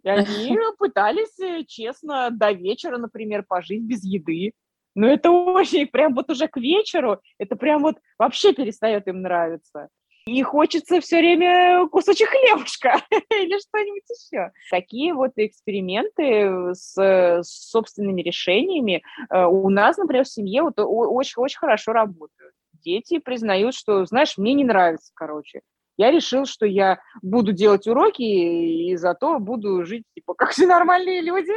[0.03, 4.53] И они пытались э, честно до вечера, например, пожить без еды.
[4.95, 9.88] Но это очень, прям вот уже к вечеру, это прям вот вообще перестает им нравиться.
[10.26, 12.95] и хочется все время кусочек хлебушка
[13.30, 14.53] или что-нибудь еще.
[14.70, 21.59] Такие вот эксперименты с, с собственными решениями э, у нас, например, в семье вот очень-очень
[21.59, 22.55] хорошо работают.
[22.82, 25.62] Дети признают, что, знаешь, мне не нравится, короче
[26.00, 31.20] я решил, что я буду делать уроки и зато буду жить типа как все нормальные
[31.20, 31.52] люди.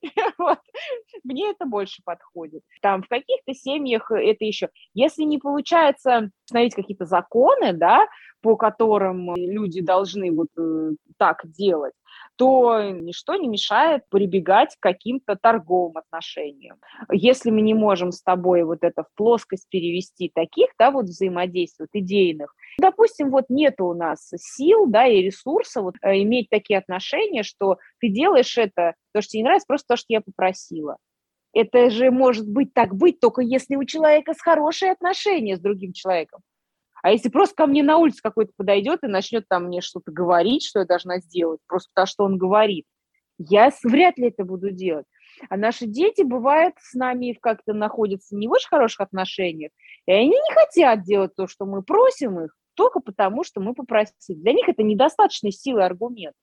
[0.38, 0.60] вот.
[1.24, 2.62] Мне это больше подходит.
[2.80, 4.70] Там в каких-то семьях это еще.
[4.94, 8.06] Если не получается установить какие-то законы, да,
[8.40, 11.92] по которым люди должны вот э, так делать,
[12.42, 16.78] то ничто не мешает прибегать к каким-то торговым отношениям.
[17.12, 21.86] Если мы не можем с тобой вот это в плоскость перевести таких, да, вот взаимодействий,
[21.88, 26.80] вот идейных, допустим, вот нет у нас сил, да, и ресурсов вот, э, иметь такие
[26.80, 30.96] отношения, что ты делаешь это, то, что тебе не нравится, просто то, что я попросила.
[31.52, 35.92] Это же может быть так быть, только если у человека с хорошие отношения с другим
[35.92, 36.40] человеком.
[37.02, 40.64] А если просто ко мне на улице какой-то подойдет и начнет там мне что-то говорить,
[40.64, 42.86] что я должна сделать, просто потому что он говорит,
[43.38, 45.06] я вряд ли это буду делать.
[45.48, 49.72] А наши дети, бывает, с нами как-то находятся не в очень хороших отношениях,
[50.06, 54.38] и они не хотят делать то, что мы просим их, только потому, что мы попросили.
[54.38, 56.34] Для них это недостаточной силы аргумент.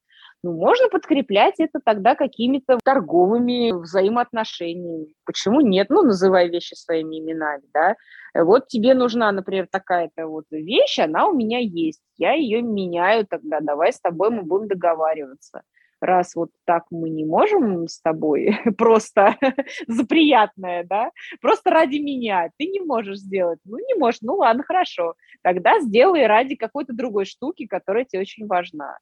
[0.42, 5.14] Ну, можно подкреплять это тогда какими-то торговыми взаимоотношениями.
[5.26, 5.90] Почему нет?
[5.90, 7.96] Ну, называй вещи своими именами, да.
[8.34, 12.02] Вот тебе нужна, например, такая-то вот вещь, она у меня есть.
[12.18, 13.60] Я ее меняю тогда.
[13.60, 15.62] Давай с тобой мы будем договариваться
[16.02, 19.36] раз вот так мы не можем с тобой просто
[19.88, 21.12] за приятное, да,
[21.42, 26.26] просто ради меня, ты не можешь сделать, ну не можешь, ну ладно, хорошо, тогда сделай
[26.26, 28.98] ради какой-то другой штуки, которая тебе очень важна.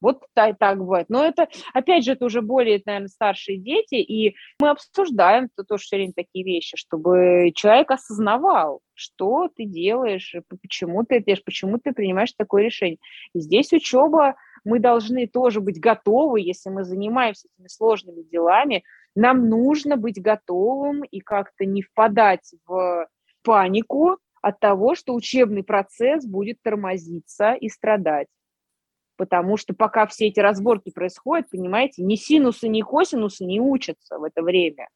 [0.00, 1.06] Вот так, так бывает.
[1.08, 5.84] Но это, опять же, это уже более, наверное, старшие дети, и мы обсуждаем то, тоже
[5.84, 11.92] все время такие вещи, чтобы человек осознавал, что ты делаешь, почему ты делаешь, почему ты
[11.92, 12.98] принимаешь такое решение.
[13.34, 18.84] И здесь учеба, мы должны тоже быть готовы, если мы занимаемся этими сложными делами,
[19.14, 23.08] нам нужно быть готовым и как-то не впадать в
[23.42, 28.28] панику от того, что учебный процесс будет тормозиться и страдать
[29.18, 34.24] потому что пока все эти разборки происходят, понимаете, ни синусы, ни косинусы не учатся в
[34.24, 34.88] это время.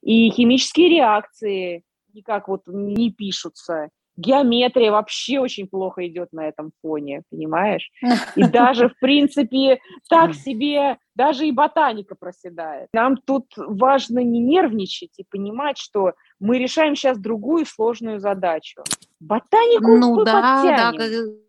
[0.00, 1.82] И химические реакции
[2.14, 3.90] никак вот не пишутся.
[4.16, 7.90] Геометрия вообще очень плохо идет на этом фоне, понимаешь?
[8.34, 12.88] И даже, в принципе, так себе, даже и ботаника проседает.
[12.94, 18.82] Нам тут важно не нервничать и понимать, что мы решаем сейчас другую сложную задачу.
[19.20, 21.36] Ботанику ну, мы да, подтянем.
[21.36, 21.45] да,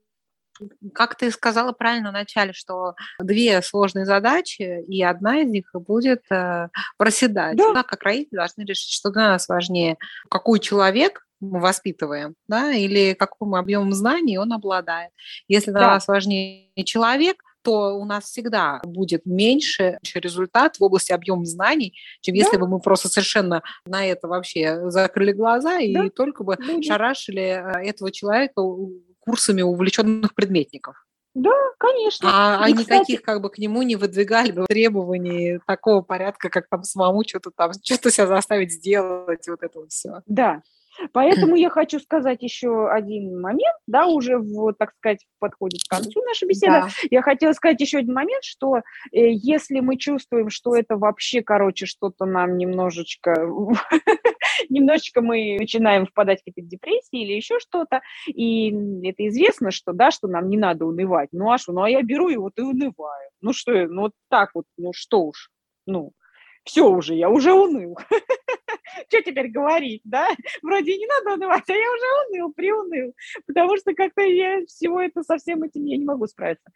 [0.93, 6.69] как ты сказала правильно вначале, что две сложные задачи, и одна из них будет э,
[6.97, 7.57] проседать.
[7.57, 7.73] Да.
[7.73, 9.97] Да, как родители должны решить, что для нас важнее,
[10.29, 15.11] какой человек мы воспитываем, да, или каким объемом знаний он обладает.
[15.47, 15.87] Если для да.
[15.91, 22.35] нас важнее человек, то у нас всегда будет меньше результат в области объема знаний, чем
[22.35, 22.39] да.
[22.39, 26.09] если бы мы просто совершенно на это вообще закрыли глаза и да.
[26.09, 26.85] только бы Будет.
[26.85, 28.61] шарашили э, этого человека
[29.27, 31.05] курсами увлеченных предметников.
[31.33, 32.29] Да, конечно.
[32.31, 36.83] А, а никаких как бы к нему не выдвигали бы требований такого порядка, как там
[36.83, 40.21] самому что-то там, что-то себя заставить сделать, вот это вот все.
[40.25, 40.63] Да,
[41.13, 46.21] Поэтому я хочу сказать еще один момент, да, уже, вот, так сказать, подходит к концу
[46.23, 46.81] наша беседа.
[46.81, 46.87] Да.
[47.09, 48.81] Я хотела сказать еще один момент, что э,
[49.11, 53.33] если мы чувствуем, что это вообще, короче, что-то нам немножечко,
[54.69, 58.69] немножечко мы начинаем впадать в какие-то депрессии или еще что-то, и
[59.03, 61.29] это известно, что, да, что нам не надо унывать.
[61.31, 63.29] Ну а что, ну а я беру и вот и унываю.
[63.41, 65.49] Ну что, ну вот так вот, ну что уж,
[65.85, 66.11] ну,
[66.63, 67.97] все уже, я уже уныл.
[69.07, 70.27] Что теперь говорить, да?
[70.61, 73.13] Вроде не надо унывать, а я уже уныл, приуныл,
[73.45, 76.69] потому что как-то я всего это со всем этим я не могу справиться.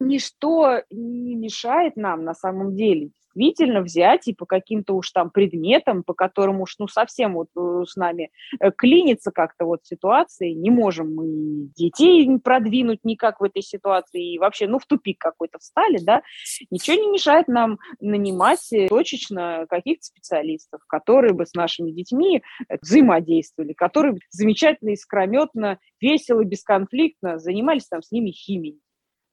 [0.00, 6.02] Ничто не мешает нам на самом деле действительно взять и по каким-то уж там предметам,
[6.02, 10.70] по которым уж ну совсем вот э, с нами э, клинится как-то вот ситуации, не
[10.70, 15.98] можем мы детей продвинуть никак в этой ситуации и вообще ну в тупик какой-то встали,
[16.02, 16.22] да,
[16.70, 22.42] ничего не мешает нам нанимать э, точечно каких-то специалистов, которые бы с нашими детьми
[22.80, 28.80] взаимодействовали, которые замечательно, искрометно, весело, бесконфликтно занимались там с ними химией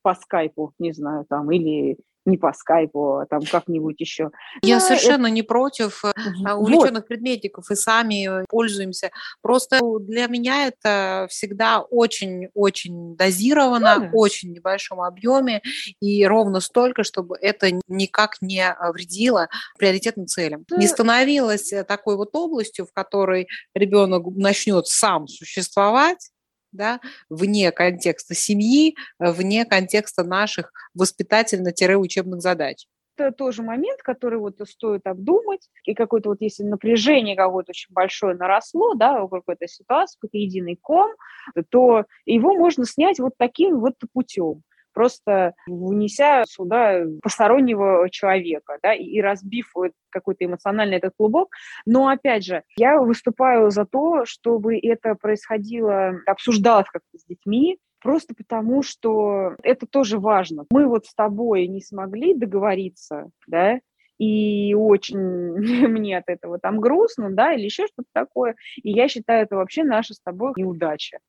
[0.07, 4.31] по скайпу, не знаю, там, или не по скайпу, а там как-нибудь еще.
[4.61, 5.35] Я да, совершенно это...
[5.35, 7.07] не против э, увлеченных вот.
[7.07, 9.11] предметиков и сами пользуемся.
[9.41, 14.09] Просто для меня это всегда очень-очень дозировано, да.
[14.13, 15.61] очень небольшом объеме
[15.99, 20.63] и ровно столько, чтобы это никак не вредило приоритетным целям.
[20.69, 20.77] Да.
[20.77, 26.31] Не становилось такой вот областью, в которой ребенок начнет сам существовать,
[26.77, 32.85] да, вне контекста семьи, вне контекста наших воспитательно-учебных задач.
[33.17, 38.35] Это тоже момент, который вот стоит обдумать, и какое-то вот если напряжение какое-то очень большое
[38.35, 41.09] наросло, да, у какой-то ситуации, какой-то единый ком,
[41.69, 44.61] то его можно снять вот таким вот путем
[44.97, 51.49] просто внеся сюда постороннего человека, да, и, разбив вот какой-то эмоциональный этот клубок.
[51.85, 58.33] Но, опять же, я выступаю за то, чтобы это происходило, обсуждалось как-то с детьми, просто
[58.35, 60.65] потому что это тоже важно.
[60.71, 63.79] Мы вот с тобой не смогли договориться, да,
[64.17, 65.19] и очень
[65.87, 68.55] мне от этого там грустно, да, или еще что-то такое.
[68.81, 71.19] И я считаю, это вообще наша с тобой неудача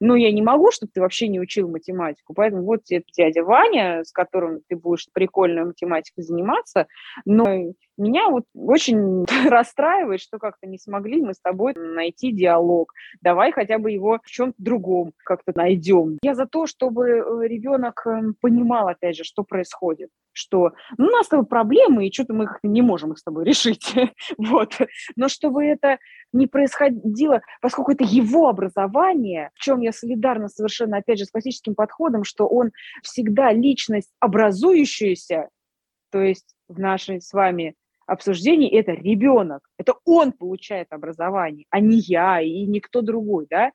[0.00, 2.34] но я не могу, чтобы ты вообще не учил математику.
[2.34, 6.86] Поэтому вот тебе дядя Ваня, с которым ты будешь прикольной математикой заниматься,
[7.24, 12.92] но меня вот очень расстраивает, что как-то не смогли мы с тобой найти диалог.
[13.20, 16.18] Давай хотя бы его в чем-то другом как-то найдем.
[16.22, 21.10] Я за то, чтобы э, ребенок эм, понимал, опять же, что происходит что ну, у
[21.10, 23.94] нас с тобой проблемы, и что-то мы не можем их с тобой решить.
[24.38, 24.78] вот.
[25.16, 25.98] Но чтобы это
[26.32, 31.74] не происходило, поскольку это его образование, в чем я солидарна совершенно, опять же, с классическим
[31.74, 32.70] подходом, что он
[33.02, 35.48] всегда личность образующаяся,
[36.10, 37.74] то есть в нашей с вами
[38.08, 43.72] обсуждении это ребенок, это он получает образование, а не я и никто другой, да,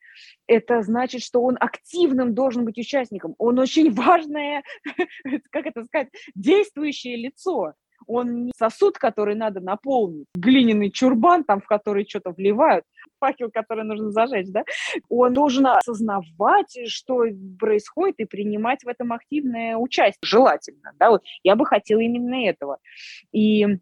[0.47, 4.63] это значит, что он активным должен быть участником, он очень важное,
[5.51, 7.73] как это сказать, действующее лицо,
[8.07, 12.85] он не сосуд, который надо наполнить, глиняный чурбан, там, в который что-то вливают,
[13.19, 14.63] факел, который нужно зажечь, да,
[15.09, 17.23] он должен осознавать, что
[17.59, 22.79] происходит, и принимать в этом активное участие, желательно, да, вот я бы хотела именно этого.
[23.31, 23.77] И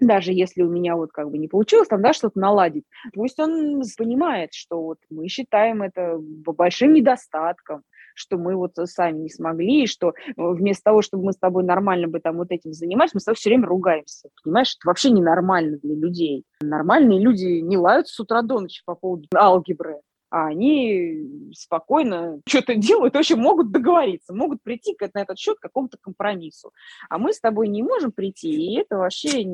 [0.00, 3.82] даже если у меня вот как бы не получилось там, да, что-то наладить, пусть он
[3.96, 7.82] понимает, что вот мы считаем это большим недостатком,
[8.14, 11.64] что мы вот сами не смогли, и что э, вместо того, чтобы мы с тобой
[11.64, 14.28] нормально бы там вот этим занимались, мы с тобой все время ругаемся.
[14.44, 16.44] Понимаешь, это вообще ненормально для людей.
[16.60, 20.00] Нормальные люди не лают с утра до ночи по поводу алгебры
[20.32, 25.98] а они спокойно что-то делают, вообще могут договориться, могут прийти на этот счет к какому-то
[26.00, 26.72] компромиссу.
[27.10, 29.44] А мы с тобой не можем прийти, и это вообще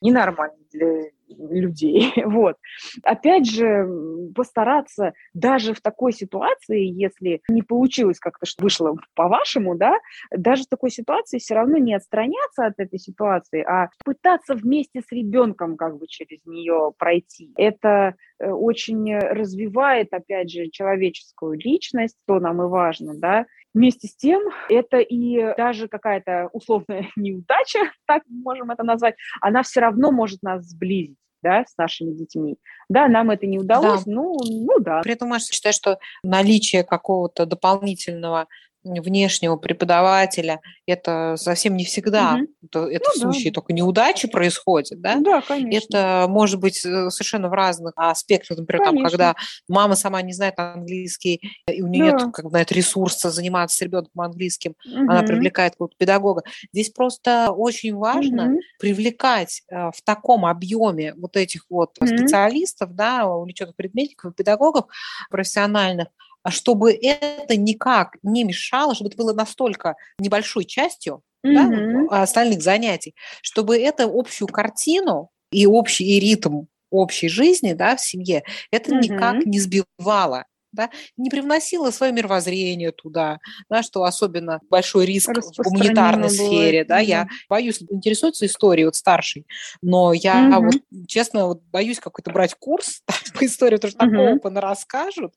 [0.00, 2.12] ненормально для людей.
[2.28, 2.56] Вот.
[3.02, 3.88] Опять же,
[4.34, 9.98] постараться даже в такой ситуации, если не получилось как-то, что вышло по-вашему, да,
[10.30, 15.10] даже в такой ситуации все равно не отстраняться от этой ситуации, а пытаться вместе с
[15.10, 17.52] ребенком как бы через нее пройти.
[17.56, 24.16] Это э, очень развивает, опять же, человеческую личность, что нам и важно, да, Вместе с
[24.16, 30.42] тем, это и даже какая-то условная неудача, так можем это назвать, она все равно может
[30.42, 32.56] нас сблизить да, с нашими детьми.
[32.88, 34.12] Да, нам это не удалось, да.
[34.12, 35.00] ну, ну да.
[35.02, 38.48] При этом, Маша, считаю, что наличие какого-то дополнительного
[38.88, 42.46] внешнего преподавателя, это совсем не всегда, угу.
[42.64, 43.54] это, это ну, в случае да.
[43.56, 45.16] только неудачи происходит, да?
[45.20, 45.96] Да, конечно.
[45.96, 49.34] Это может быть э, совершенно в разных аспектах, например, там, когда
[49.68, 52.18] мама сама не знает английский, и у нее да.
[52.18, 55.00] нет как бы, нет ресурса заниматься с ребенком английским, угу.
[55.10, 56.42] она привлекает какого-то педагога.
[56.72, 58.60] Здесь просто очень важно угу.
[58.78, 62.06] привлекать э, в таком объеме вот этих вот угу.
[62.06, 64.86] специалистов, да, увлеченных предметников, педагогов
[65.30, 66.08] профессиональных,
[66.50, 72.08] чтобы это никак не мешало, чтобы это было настолько небольшой частью mm-hmm.
[72.10, 78.00] да, остальных занятий, чтобы это общую картину и общий и ритм общей жизни да, в
[78.00, 79.00] семье, это mm-hmm.
[79.00, 83.38] никак не сбивало да, не привносила свое мировоззрение туда,
[83.70, 88.96] да, что особенно большой риск в гуманитарной сфере, да, да, я боюсь интересуется историей вот
[88.96, 89.46] старшей,
[89.82, 90.66] но я угу.
[90.66, 93.02] вот, честно вот боюсь какой-то брать курс
[93.34, 94.10] по истории, потому что угу.
[94.10, 95.34] такого понарасскажут,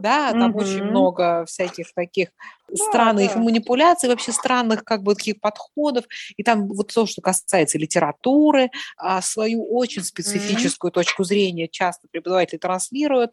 [0.00, 0.60] да, там угу.
[0.60, 2.30] очень много всяких таких
[2.68, 3.40] да, странных да.
[3.40, 6.04] манипуляций, вообще странных как бы таких подходов,
[6.36, 12.06] и там вот то, что касается литературы, а, свою очень специфическую mm точку зрения часто
[12.08, 13.32] преподаватели транслируют,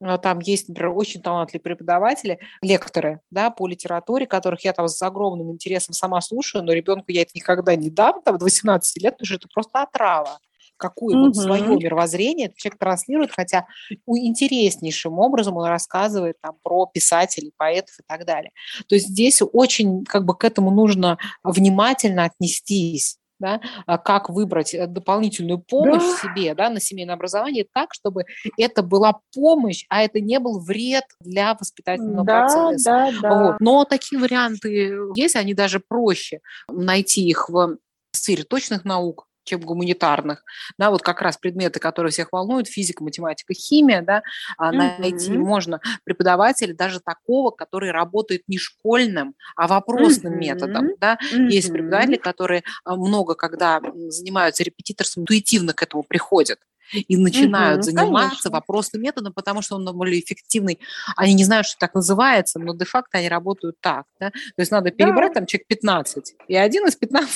[0.00, 5.50] там есть, например, очень талантливые преподаватели, лекторы да, по литературе, которых я там с огромным
[5.50, 9.26] интересом сама слушаю, но ребенку я это никогда не дам, там, до 18 лет, потому
[9.26, 10.38] что это просто отрава
[10.78, 11.26] какое угу.
[11.26, 13.66] вот свое мировоззрение этот человек транслирует, хотя
[14.06, 18.52] интереснейшим образом он рассказывает там про писателей, поэтов и так далее.
[18.86, 24.74] То есть здесь очень как бы к этому нужно внимательно отнестись да, а как выбрать
[24.74, 26.16] э, дополнительную помощь да.
[26.16, 28.24] себе да, на семейное образование так, чтобы
[28.56, 32.90] это была помощь, а это не был вред для воспитательного да, процесса.
[32.90, 33.42] Да, да.
[33.44, 33.60] Вот.
[33.60, 37.78] Но такие варианты есть, они даже проще найти их в
[38.12, 40.44] сфере точных наук, чем гуманитарных.
[40.78, 44.22] Да, вот как раз предметы, которые всех волнуют, физика, математика, химия, да,
[44.60, 45.00] mm-hmm.
[45.00, 50.38] найти можно преподавателя даже такого, который работает не школьным, а вопросным mm-hmm.
[50.38, 51.18] методом, да.
[51.32, 51.48] Mm-hmm.
[51.48, 56.58] Есть преподаватели, которые а, много когда занимаются репетиторством, интуитивно к этому приходят
[56.92, 58.50] и начинают угу, заниматься конечно.
[58.50, 60.78] вопросным методом, потому что он более эффективный.
[61.16, 64.06] Они не знают, что так называется, но де-факто они работают так.
[64.20, 64.30] Да?
[64.30, 65.40] То есть надо перебрать да.
[65.40, 67.30] там человек 15, и один из 15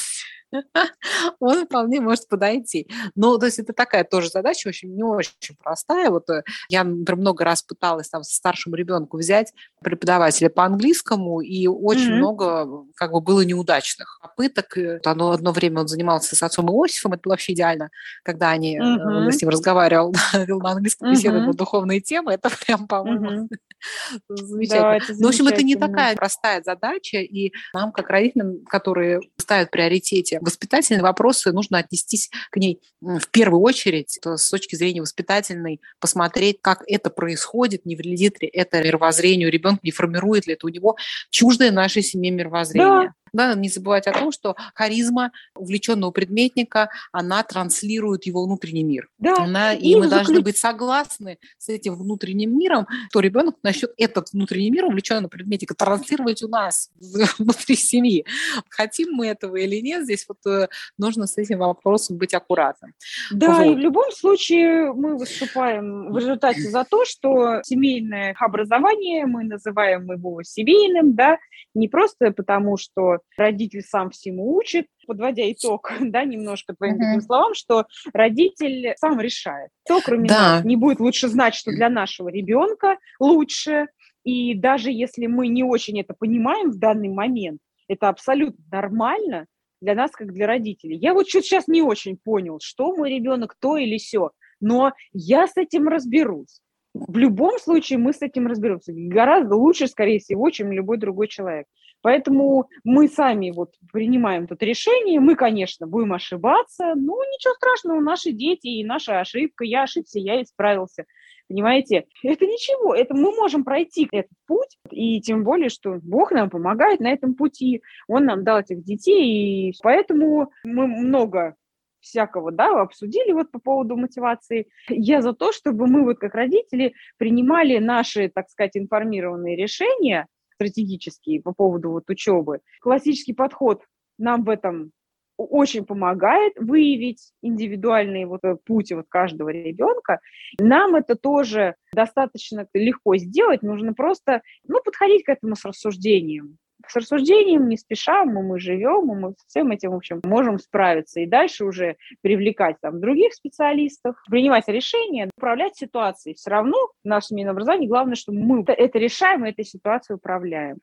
[1.40, 2.88] он вполне может подойти.
[3.14, 6.10] Но, то есть, это такая тоже задача, очень не очень простая.
[6.10, 9.52] Вот э, я, например, много раз пыталась там со старшим ребенку взять
[9.82, 12.16] преподавателя по английскому, и очень mm-hmm.
[12.16, 14.76] много как бы было неудачных попыток.
[15.04, 17.90] Оно, одно время он занимался с отцом Иосифом, это было вообще идеально,
[18.22, 19.26] когда они, mm-hmm.
[19.26, 21.52] он с ним разговаривал, на английском беседы mm-hmm.
[21.54, 24.36] духовные темы, это прям, по-моему, mm-hmm.
[24.36, 24.82] замечательно.
[24.82, 29.20] Да, это ну, в общем, это не такая простая задача, и нам, как родителям, которые
[29.38, 35.00] ставят в приоритете воспитательные вопросы, нужно отнестись к ней в первую очередь с точки зрения
[35.00, 40.66] воспитательной, посмотреть, как это происходит, не вредит ли это мировоззрению ребенка, не формирует ли это
[40.66, 40.96] у него
[41.30, 43.08] чуждое нашей семье мировоззрение.
[43.08, 43.14] Да.
[43.32, 49.08] Да, не забывать о том, что харизма увлеченного предметника, она транслирует его внутренний мир.
[49.18, 49.36] Да.
[49.38, 50.26] Она, и, и мы заключ...
[50.26, 55.74] должны быть согласны с этим внутренним миром, что ребенок начнет этот внутренний мир увлеченного предметника
[55.74, 56.90] транслировать у нас
[57.38, 58.26] внутри семьи.
[58.68, 60.68] Хотим мы этого или нет, здесь вот э,
[60.98, 62.92] нужно с этим вопросом быть аккуратным.
[63.30, 63.64] Да, вот.
[63.64, 70.10] и в любом случае мы выступаем в результате за то, что семейное образование, мы называем
[70.10, 71.38] его семейным, да,
[71.74, 77.54] не просто потому, что родитель сам всему учит, подводя итог, да, немножко твоим таким словам,
[77.54, 79.70] что родитель сам решает.
[79.84, 80.56] Кто, кроме да.
[80.56, 83.88] нас, не будет лучше знать, что для нашего ребенка лучше,
[84.24, 89.46] и даже если мы не очень это понимаем в данный момент, это абсолютно нормально
[89.80, 90.96] для нас, как для родителей.
[90.96, 94.30] Я вот что-то сейчас не очень понял, что мой ребенок, то или все,
[94.60, 96.60] но я с этим разберусь.
[96.94, 101.66] В любом случае мы с этим разберемся гораздо лучше, скорее всего, чем любой другой человек.
[102.02, 108.32] Поэтому мы сами вот принимаем тут решение, мы, конечно, будем ошибаться, но ничего страшного, наши
[108.32, 111.04] дети и наша ошибка, я ошибся, я исправился.
[111.48, 116.50] Понимаете, это ничего, это мы можем пройти этот путь, и тем более, что Бог нам
[116.50, 121.56] помогает на этом пути, Он нам дал этих детей, и поэтому мы много
[122.00, 124.68] всякого, да, обсудили вот по поводу мотивации.
[124.88, 131.40] Я за то, чтобы мы вот как родители принимали наши, так сказать, информированные решения, стратегические
[131.42, 132.60] по поводу вот учебы.
[132.80, 133.82] Классический подход
[134.18, 134.92] нам в этом
[135.36, 140.20] очень помогает выявить индивидуальный вот э, путь вот каждого ребенка.
[140.60, 146.58] Нам это тоже достаточно легко сделать, нужно просто ну, подходить к этому с рассуждением
[146.88, 151.20] с рассуждением не спеша, мы, мы живем, мы с всем этим, в общем, можем справиться.
[151.20, 156.34] И дальше уже привлекать там других специалистов, принимать решения, управлять ситуацией.
[156.34, 160.78] Все равно в нашем семейном образовании главное, что мы это решаем и этой ситуацией управляем.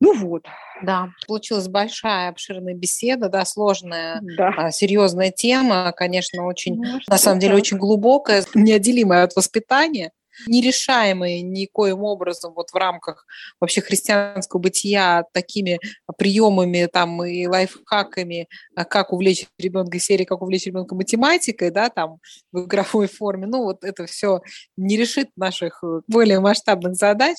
[0.00, 0.44] Ну вот.
[0.82, 4.52] Да, получилась большая, обширная беседа, да, сложная, да.
[4.56, 10.12] А, серьезная тема, конечно, очень, ну, на самом деле, очень глубокая, неотделимая от воспитания
[10.46, 13.26] нерешаемые никоим образом вот в рамках
[13.60, 15.80] вообще христианского бытия такими
[16.16, 22.18] приемами там и лайфхаками, а как увлечь ребенка серии, как увлечь ребенка математикой, да, там
[22.52, 24.40] в игровой форме, ну вот это все
[24.76, 27.36] не решит наших э, более масштабных задач,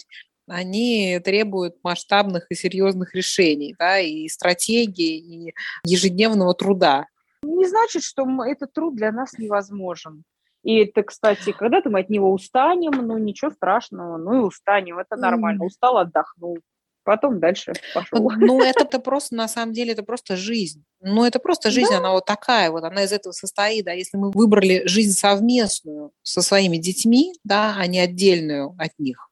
[0.47, 5.17] они требуют масштабных и серьезных решений, да, и стратегии,
[5.47, 5.53] и
[5.83, 7.07] ежедневного труда.
[7.41, 10.23] Не значит, что этот труд для нас невозможен.
[10.65, 15.15] И это, кстати, когда-то мы от него устанем, ну ничего страшного, ну и устанем, это
[15.15, 15.61] нормально.
[15.61, 15.65] Mm.
[15.67, 16.57] Устал, отдохнул.
[17.03, 18.31] Потом дальше пошел.
[18.31, 20.83] Ну, это просто, на самом деле, это просто жизнь.
[21.01, 21.99] Ну, это просто жизнь, да.
[21.99, 26.41] она вот такая вот, она из этого состоит, да, если мы выбрали жизнь совместную со
[26.41, 29.29] своими детьми, да, а не отдельную от них,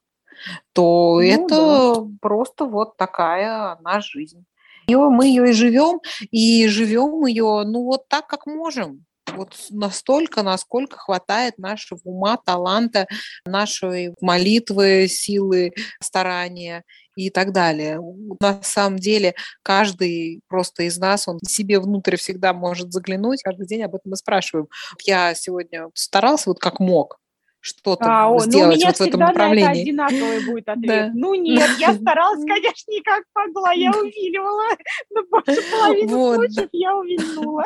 [0.72, 2.06] то ну, это да.
[2.20, 4.44] просто вот такая наша жизнь.
[4.86, 6.00] И мы ее и живем,
[6.30, 9.04] и живем ее, ну, вот так, как можем
[9.36, 13.06] вот настолько, насколько хватает нашего ума, таланта,
[13.44, 16.84] нашей молитвы, силы, старания
[17.16, 18.00] и так далее.
[18.40, 23.82] На самом деле каждый просто из нас, он себе внутрь всегда может заглянуть, каждый день
[23.82, 24.68] об этом мы спрашиваем.
[25.04, 27.18] Я сегодня старался вот как мог,
[27.64, 29.64] что-то а, о, сделать ну, у меня вот в этом направлении.
[29.64, 30.86] На это одинаковый будет ответ.
[30.86, 31.10] Да.
[31.14, 34.64] Ну нет, я старалась, конечно, никак могла, я увиливала,
[35.10, 36.34] но больше половины вот.
[36.36, 37.64] случаев я увильнула.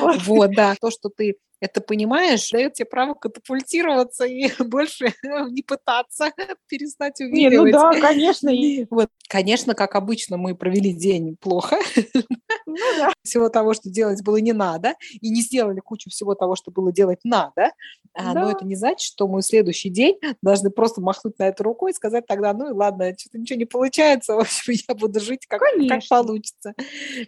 [0.00, 0.22] Вот.
[0.22, 6.32] вот, да, то, что ты это понимаешь, дает тебе право катапультироваться и больше не пытаться
[6.68, 7.56] перестать увидеть.
[7.56, 8.50] ну да, конечно.
[8.90, 11.78] Вот, конечно, как обычно, мы провели день плохо.
[12.66, 13.12] Ну, да.
[13.22, 16.92] Всего того, что делать было не надо, и не сделали кучу всего того, что было
[16.92, 17.70] делать надо.
[18.14, 18.44] А, да.
[18.44, 21.92] Но это не значит, что мы в следующий день должны просто махнуть на это рукой
[21.92, 25.46] и сказать тогда, ну и ладно, что-то ничего не получается, в общем, я буду жить
[25.46, 26.74] как, как получится.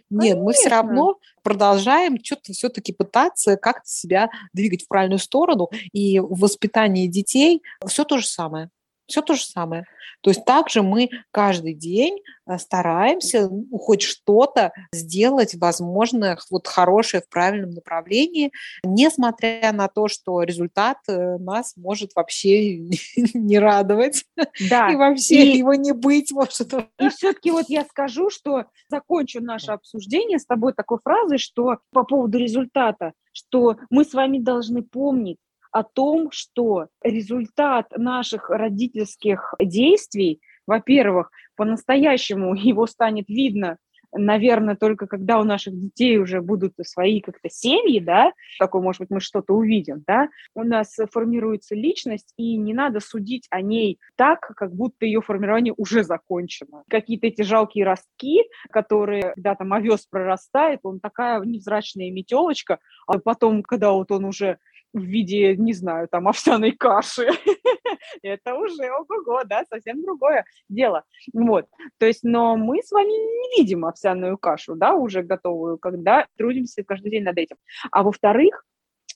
[0.09, 5.69] Нет, мы все равно продолжаем что-то все-таки пытаться как-то себя двигать в правильную сторону.
[5.91, 8.69] И в воспитании детей все то же самое.
[9.07, 9.85] Все то же самое.
[10.21, 12.17] То есть также мы каждый день
[12.47, 18.51] э, стараемся ну, хоть что-то сделать, возможно, вот хорошее в правильном направлении,
[18.83, 22.77] несмотря на то, что результат э, нас может вообще
[23.33, 24.25] не радовать.
[24.69, 24.89] Да.
[24.91, 26.73] И вообще и, его не быть может.
[26.73, 32.03] И все-таки вот я скажу, что закончу наше обсуждение с тобой такой фразой, что по
[32.03, 35.37] поводу результата, что мы с вами должны помнить,
[35.75, 43.77] о том, что результат наших родительских действий, во-первых, по-настоящему его станет видно
[44.17, 49.09] наверное, только когда у наших детей уже будут свои как-то семьи, да, такой, может быть,
[49.09, 54.39] мы что-то увидим, да, у нас формируется личность, и не надо судить о ней так,
[54.55, 56.83] как будто ее формирование уже закончено.
[56.89, 63.63] Какие-то эти жалкие ростки, которые, когда там овес прорастает, он такая невзрачная метелочка, а потом,
[63.63, 64.59] когда вот он уже
[64.95, 67.27] в виде, не знаю, там, овсяной каши.
[68.23, 71.03] Это уже ого-го, да, совсем другое дело.
[71.33, 71.67] Вот,
[71.99, 76.83] то есть, но мы с вами не видим овсяную кашу, да, уже готовую, когда трудимся
[76.83, 77.57] каждый день над этим.
[77.91, 78.65] А во-вторых,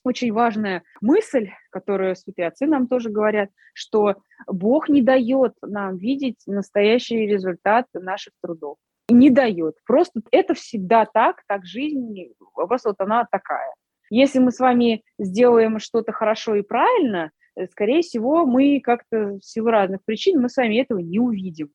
[0.04, 4.16] очень важная мысль, которую святые отцы нам тоже говорят, что
[4.46, 8.76] Бог не дает нам видеть настоящий результат наших трудов.
[9.08, 9.76] Не дает.
[9.86, 13.74] Просто это всегда так, так жизнь, просто вот она такая.
[14.10, 19.42] Если мы с вами сделаем что-то хорошо и правильно, э, скорее всего, мы как-то в
[19.42, 21.70] силу разных причин мы с вами этого не увидим.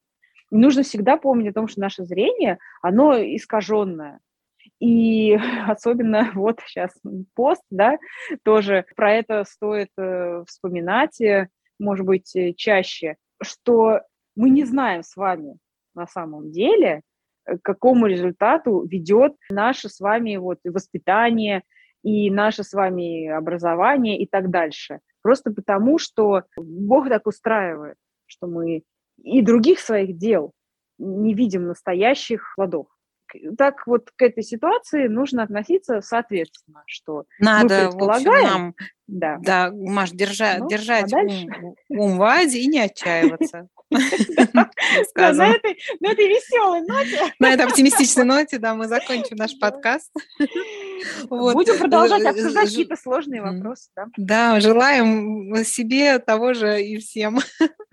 [0.51, 4.19] И нужно всегда помнить о том, что наше зрение, оно искаженное.
[4.79, 5.37] И
[5.67, 6.91] особенно вот сейчас
[7.35, 7.97] пост, да,
[8.43, 11.47] тоже про это стоит э, вспоминать, э,
[11.79, 14.01] может быть, чаще, что
[14.35, 15.57] мы не знаем с вами
[15.93, 17.01] на самом деле,
[17.45, 21.63] к какому результату ведет наше с вами вот воспитание,
[22.05, 24.99] и наше с вами образование и так дальше.
[25.23, 28.83] Просто потому, что Бог так устраивает, что мы
[29.23, 30.51] и других своих дел
[30.99, 32.85] не видим настоящих плодов.
[33.57, 38.75] Так вот к этой ситуации нужно относиться соответственно, что надо, мы в общем, нам,
[39.07, 43.67] да, да Маш, держа, ну, держать а ум, ум в аде и не отчаиваться.
[43.91, 47.33] На этой веселой ноте.
[47.39, 50.11] На этой оптимистичной ноте, да, мы закончим наш подкаст.
[51.29, 53.89] Будем продолжать э, обсуждать какие-то сложные вопросы.
[54.17, 57.39] Да, желаем себе того же и всем.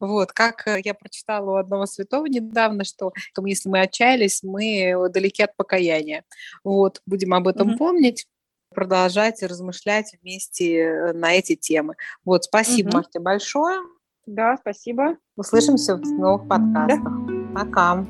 [0.00, 3.12] Вот, как э, я прочитала у одного святого недавно, что
[3.44, 6.24] если мы отчаялись, мы далеки от покаяния.
[6.64, 8.26] Вот, будем об этом помнить
[8.74, 11.96] продолжать размышлять вместе э, на эти темы.
[12.24, 12.96] Вот, спасибо, угу.
[12.98, 13.80] Марте, большое.
[14.26, 15.16] Да, спасибо.
[15.36, 17.02] Услышимся в новых подкастах.
[17.02, 17.64] Да.
[17.64, 18.06] Пока.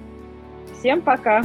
[0.79, 1.43] Всем пока.